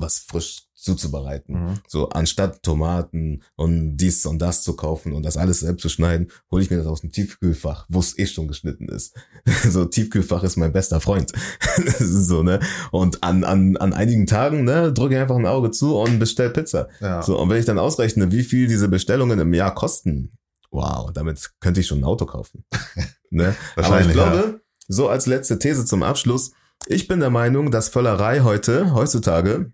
[0.01, 1.65] was frisch zuzubereiten.
[1.65, 1.73] Mhm.
[1.87, 6.31] So anstatt Tomaten und dies und das zu kaufen und das alles selbst zu schneiden,
[6.49, 9.15] hole ich mir das aus dem Tiefkühlfach, wo es eh schon geschnitten ist.
[9.69, 11.31] so Tiefkühlfach ist mein bester Freund.
[11.99, 12.59] so ne.
[12.91, 16.49] Und an an an einigen Tagen ne drücke ich einfach ein Auge zu und bestell
[16.49, 16.89] Pizza.
[16.99, 17.21] Ja.
[17.21, 20.31] So und wenn ich dann ausrechne, wie viel diese Bestellungen im Jahr kosten,
[20.71, 22.65] wow, damit könnte ich schon ein Auto kaufen.
[23.29, 23.55] ne?
[23.75, 26.53] Aber ich glaube, so als letzte These zum Abschluss,
[26.87, 29.71] ich bin der Meinung, dass Völlerei heute, heutzutage,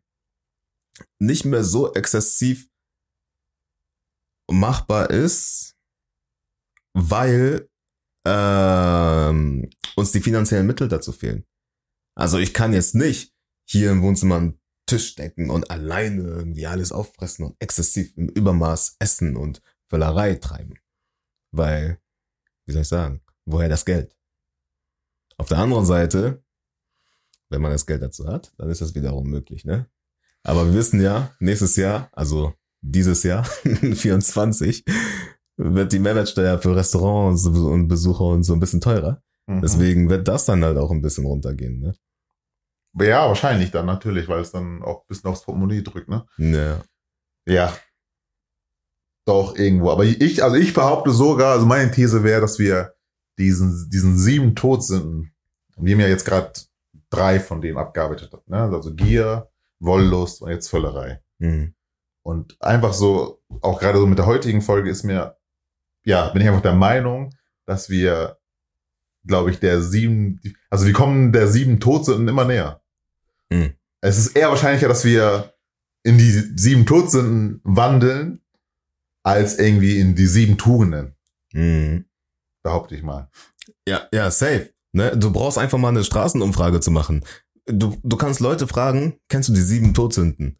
[1.19, 2.69] nicht mehr so exzessiv
[4.49, 5.75] machbar ist,
[6.93, 7.69] weil
[8.25, 11.45] ähm, uns die finanziellen Mittel dazu fehlen.
[12.15, 13.33] Also ich kann jetzt nicht
[13.69, 18.95] hier im Wohnzimmer einen Tisch decken und alleine irgendwie alles auffressen und exzessiv im Übermaß
[18.99, 20.75] essen und Völlerei treiben.
[21.51, 21.99] Weil,
[22.65, 24.15] wie soll ich sagen, woher das Geld?
[25.37, 26.43] Auf der anderen Seite,
[27.49, 29.89] wenn man das Geld dazu hat, dann ist das wiederum möglich, ne?
[30.43, 33.43] Aber wir wissen ja, nächstes Jahr, also dieses Jahr,
[33.93, 34.83] 24,
[35.57, 39.21] wird die Mehrwertsteuer für Restaurants und Besucher und so ein bisschen teurer.
[39.47, 39.61] Mhm.
[39.61, 41.95] Deswegen wird das dann halt auch ein bisschen runtergehen, ne?
[42.99, 46.25] Ja, wahrscheinlich dann natürlich, weil es dann auch ein bisschen aufs Portemonnaie drückt, ne?
[46.37, 46.81] Ja.
[47.45, 47.77] Ja.
[49.25, 49.91] Doch, irgendwo.
[49.91, 52.93] Aber ich, also ich behaupte sogar, also meine These wäre, dass wir
[53.37, 55.33] diesen, diesen sieben Todsünden,
[55.75, 56.53] und wir haben ja jetzt gerade
[57.09, 58.63] drei von denen abgearbeitet, ne?
[58.63, 59.49] Also Gier,
[59.79, 61.21] Wollust und jetzt Völlerei.
[61.39, 61.73] Mhm.
[62.23, 65.37] Und einfach so, auch gerade so mit der heutigen Folge ist mir,
[66.05, 67.33] ja, bin ich einfach der Meinung,
[67.65, 68.37] dass wir,
[69.25, 72.81] glaube ich, der sieben, also wir kommen der sieben Todsünden immer näher.
[73.49, 73.73] Mhm.
[74.01, 75.53] Es ist eher wahrscheinlicher, dass wir
[76.03, 78.41] in die sieben Todsünden wandeln,
[79.23, 81.15] als irgendwie in die sieben Tugenden,
[81.53, 82.05] Mhm.
[82.63, 83.29] behaupte ich mal.
[83.87, 84.73] Ja, ja, safe.
[84.93, 85.17] Ne?
[85.17, 87.23] Du brauchst einfach mal eine Straßenumfrage zu machen.
[87.67, 90.57] Du, du kannst Leute fragen, kennst du die sieben Todsünden?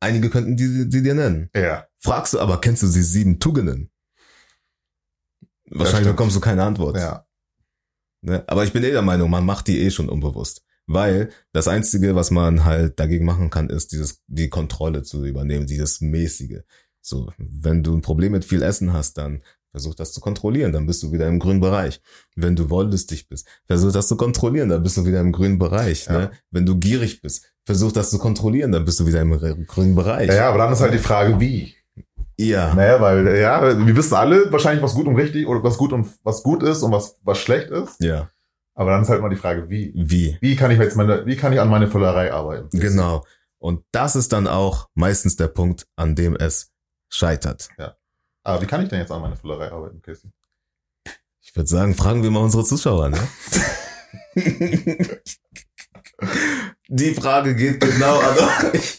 [0.00, 1.50] Einige könnten die, die dir nennen.
[1.54, 1.86] Ja.
[1.98, 3.90] Fragst du aber, kennst du die sieben Tugenden?
[5.70, 6.96] Wahrscheinlich bekommst du keine Antwort.
[6.96, 7.26] Ja.
[8.22, 8.44] Ne?
[8.46, 10.64] Aber ich bin eh der Meinung, man macht die eh schon unbewusst.
[10.86, 15.66] Weil das Einzige, was man halt dagegen machen kann, ist dieses, die Kontrolle zu übernehmen,
[15.66, 16.60] dieses mäßige.
[17.00, 19.42] So, wenn du ein Problem mit viel Essen hast, dann
[19.78, 22.00] versuch das zu kontrollieren, dann bist du wieder im grünen Bereich.
[22.34, 26.06] Wenn du wollüstig bist, versuch das zu kontrollieren, dann bist du wieder im grünen Bereich.
[26.06, 26.12] Ja.
[26.12, 26.30] Ne?
[26.50, 30.28] Wenn du gierig bist, versuch das zu kontrollieren, dann bist du wieder im grünen Bereich.
[30.28, 31.74] Ja, ja, aber dann ist halt die Frage, wie.
[32.36, 32.74] ja.
[32.74, 36.08] Naja, weil, ja, wir wissen alle wahrscheinlich, was gut und richtig oder was gut und
[36.24, 38.02] was gut ist und was, was schlecht ist.
[38.02, 38.28] ja.
[38.74, 39.92] Aber dann ist halt mal die Frage, wie.
[39.96, 40.38] Wie?
[40.40, 42.78] Wie kann ich jetzt meine, wie kann ich an meine Völlerei arbeiten?
[42.78, 43.24] Genau.
[43.58, 46.70] Und das ist dann auch meistens der Punkt, an dem es
[47.08, 47.68] scheitert.
[48.48, 50.30] Aber wie kann ich denn jetzt an meine Völlerei arbeiten, Casey?
[51.42, 53.18] Ich würde sagen, fragen wir mal unsere Zuschauer, ne?
[56.88, 58.38] Die Frage geht genau an
[58.72, 58.98] euch.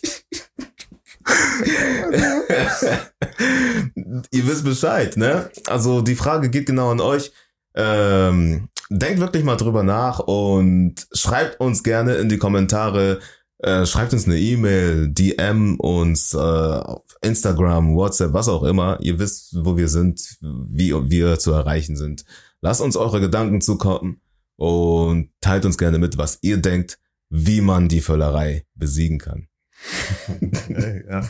[4.30, 5.50] Ihr wisst Bescheid, ne?
[5.66, 7.32] Also die Frage geht genau an euch.
[7.74, 13.20] Ähm, denkt wirklich mal drüber nach und schreibt uns gerne in die Kommentare,
[13.60, 18.97] äh, schreibt uns eine E-Mail, DM uns äh, auf Instagram, WhatsApp, was auch immer.
[19.01, 22.26] Ihr wisst, wo wir sind, wie wir zu erreichen sind.
[22.62, 24.22] Lasst uns eure Gedanken zukommen
[24.55, 26.99] und teilt uns gerne mit, was ihr denkt,
[27.30, 29.47] wie man die Völlerei besiegen kann.
[31.10, 31.28] ja.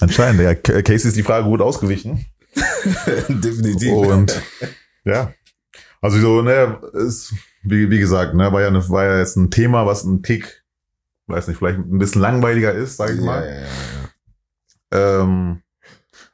[0.00, 0.54] Anscheinend, ja.
[0.54, 2.26] Casey ist die Frage gut ausgewichen.
[3.28, 3.92] Definitiv.
[3.92, 4.42] Und
[5.04, 5.32] ja.
[6.00, 9.50] Also so, ne, ist, wie, wie gesagt, ne, war ja, eine, war ja jetzt ein
[9.50, 10.63] Thema, was ein Tick,
[11.26, 13.46] weiß nicht, vielleicht ein bisschen langweiliger ist, sag ich Ja, mal.
[13.46, 13.60] ja,
[14.98, 15.20] ja.
[15.22, 15.62] Ähm,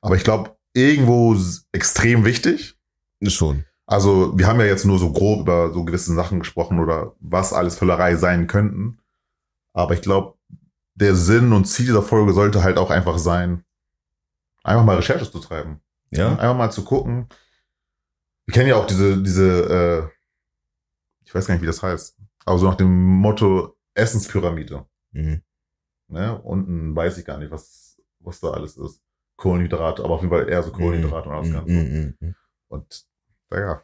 [0.01, 1.36] aber ich glaube, irgendwo
[1.72, 2.78] extrem wichtig.
[3.26, 3.64] Schon.
[3.86, 7.53] Also, wir haben ja jetzt nur so grob über so gewisse Sachen gesprochen oder was
[7.53, 8.99] alles Völlerei sein könnten.
[9.72, 10.38] Aber ich glaube,
[10.95, 13.64] der Sinn und Ziel dieser Folge sollte halt auch einfach sein,
[14.62, 15.80] einfach mal Recherche zu treiben.
[16.11, 16.30] Ja.
[16.32, 17.28] Einfach mal zu gucken.
[18.47, 20.09] Wir kennen ja auch diese, diese, äh,
[21.24, 24.86] ich weiß gar nicht, wie das heißt, aber so nach dem Motto Essenspyramide.
[25.12, 25.43] Mhm.
[26.09, 26.41] Ne?
[26.43, 29.01] Unten weiß ich gar nicht, was, was da alles ist.
[29.36, 31.72] Kohlenhydrate, aber auf jeden Fall eher so Kohlenhydrate und alles Mhm, Ganze.
[31.72, 32.34] mhm, mhm.
[32.68, 33.05] Und
[33.53, 33.82] ja.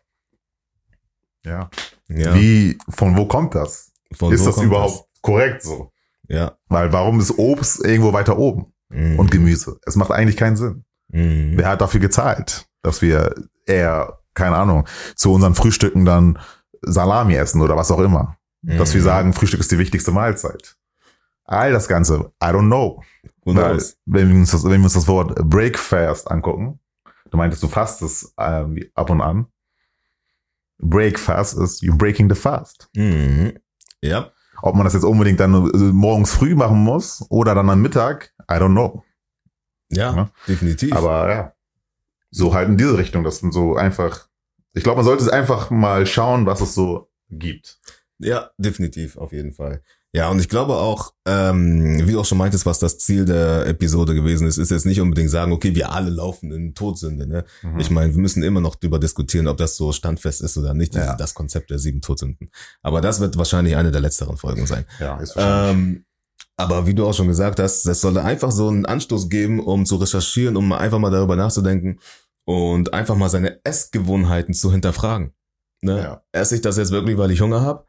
[1.45, 1.71] Ja.
[2.09, 2.35] Ja.
[2.35, 3.93] Wie, von wo kommt das?
[4.13, 5.93] Von ist das überhaupt korrekt so?
[6.29, 6.37] Das?
[6.37, 6.59] Ja.
[6.69, 9.19] Weil warum ist Obst irgendwo weiter oben Mhm.
[9.19, 9.79] und Gemüse?
[9.87, 10.85] Es macht eigentlich keinen Sinn.
[11.09, 11.53] Mhm.
[11.57, 13.35] Wer hat dafür gezahlt, dass wir
[13.65, 16.39] eher, keine Ahnung, zu unseren Frühstücken dann
[16.83, 18.37] Salami essen oder was auch immer?
[18.67, 19.05] Dass wir Mhm.
[19.05, 20.77] sagen, Frühstück ist die wichtigste Mahlzeit.
[21.45, 23.03] All das Ganze, I don't know.
[23.45, 26.81] Weil, wenn wir, uns das, wenn wir uns das Wort Breakfast angucken,
[27.31, 29.47] du meintest, du fastest ähm, ab und an.
[30.79, 32.89] Breakfast ist you breaking the fast.
[32.95, 33.59] Mhm.
[34.03, 34.31] Ja.
[34.63, 38.33] Ob man das jetzt unbedingt dann äh, morgens früh machen muss oder dann am Mittag,
[38.51, 39.05] I don't know.
[39.91, 40.31] Ja, Ja.
[40.49, 40.93] definitiv.
[40.95, 41.53] Aber ja,
[42.31, 44.27] so halt in diese Richtung, das sind so einfach,
[44.73, 47.81] ich glaube, man sollte einfach mal schauen, was es so gibt.
[48.19, 49.83] Ja, definitiv, auf jeden Fall.
[50.15, 53.67] Ja, und ich glaube auch, ähm, wie du auch schon meintest, was das Ziel der
[53.67, 57.27] Episode gewesen ist, ist jetzt nicht unbedingt sagen, okay, wir alle laufen in Todsünde.
[57.27, 57.45] Ne?
[57.63, 57.79] Mhm.
[57.81, 60.95] Ich meine, wir müssen immer noch drüber diskutieren, ob das so standfest ist oder nicht,
[60.95, 61.15] Ja.
[61.17, 62.51] das Konzept der sieben Todsünden.
[62.83, 64.87] Aber das wird wahrscheinlich eine der letzteren Folgen sein.
[64.99, 65.87] ja, ist wahrscheinlich.
[65.97, 66.05] Ähm,
[66.57, 69.85] aber wie du auch schon gesagt hast, das soll einfach so einen Anstoß geben, um
[69.85, 71.99] zu recherchieren, um einfach mal darüber nachzudenken
[72.47, 75.35] und einfach mal seine Essgewohnheiten zu hinterfragen.
[75.83, 75.99] Ne?
[75.99, 76.23] Ja.
[76.33, 77.85] Esse ich das jetzt wirklich, weil ich Hunger habe?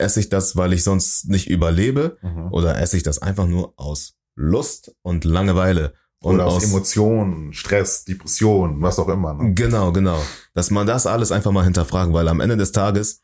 [0.00, 2.18] Esse ich das, weil ich sonst nicht überlebe?
[2.22, 2.52] Mhm.
[2.52, 5.94] Oder esse ich das einfach nur aus Lust und Langeweile?
[6.22, 9.32] Und Oder aus Emotionen, Stress, Depression, was auch immer.
[9.34, 9.54] Ne?
[9.54, 10.20] Genau, genau.
[10.52, 13.22] Dass man das alles einfach mal hinterfragen, weil am Ende des Tages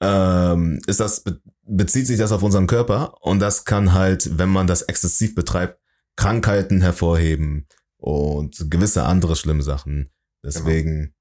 [0.00, 1.40] ähm, ist das, be
[1.72, 5.78] bezieht sich das auf unseren Körper und das kann halt, wenn man das exzessiv betreibt,
[6.16, 10.10] Krankheiten hervorheben und gewisse andere schlimme Sachen.
[10.42, 11.14] Deswegen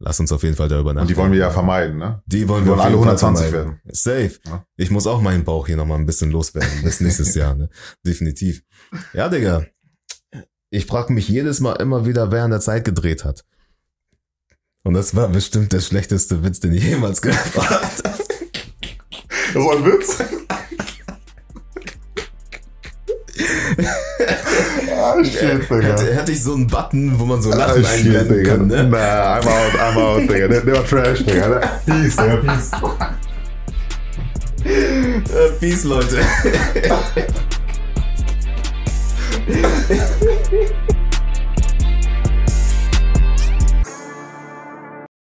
[0.00, 1.02] lass uns auf jeden Fall darüber nachdenken.
[1.02, 2.22] Und die wollen wir ja vermeiden, ne?
[2.26, 3.80] Die wollen Die wir wollen auf alle jeden Fall 120 vermeiden.
[3.84, 3.94] werden.
[3.94, 4.32] Safe.
[4.46, 4.64] Ja.
[4.76, 7.68] Ich muss auch meinen Bauch hier nochmal ein bisschen loswerden bis nächstes Jahr, ne?
[8.04, 8.62] Definitiv.
[9.12, 9.64] Ja, Digga.
[10.70, 13.44] Ich frage mich jedes Mal immer wieder, wer an der Zeit gedreht hat.
[14.82, 17.90] Und das war bestimmt der schlechteste Witz, den ich jemals gehört habe.
[18.02, 20.18] Das war ein Witz.
[24.96, 25.80] ah, shit, Digga.
[25.80, 28.84] Hätte, hätte ich so einen Button, wo man so Ah, Lachen shit, einblenden kann, ne?
[28.84, 30.48] Nah, I'm out, I'm out, Digga.
[30.48, 31.48] Der, der war trash, Digga.
[31.48, 32.70] Der- Peace, Digga, peace.
[34.64, 35.20] Äh,
[35.58, 36.20] Peace, Leute.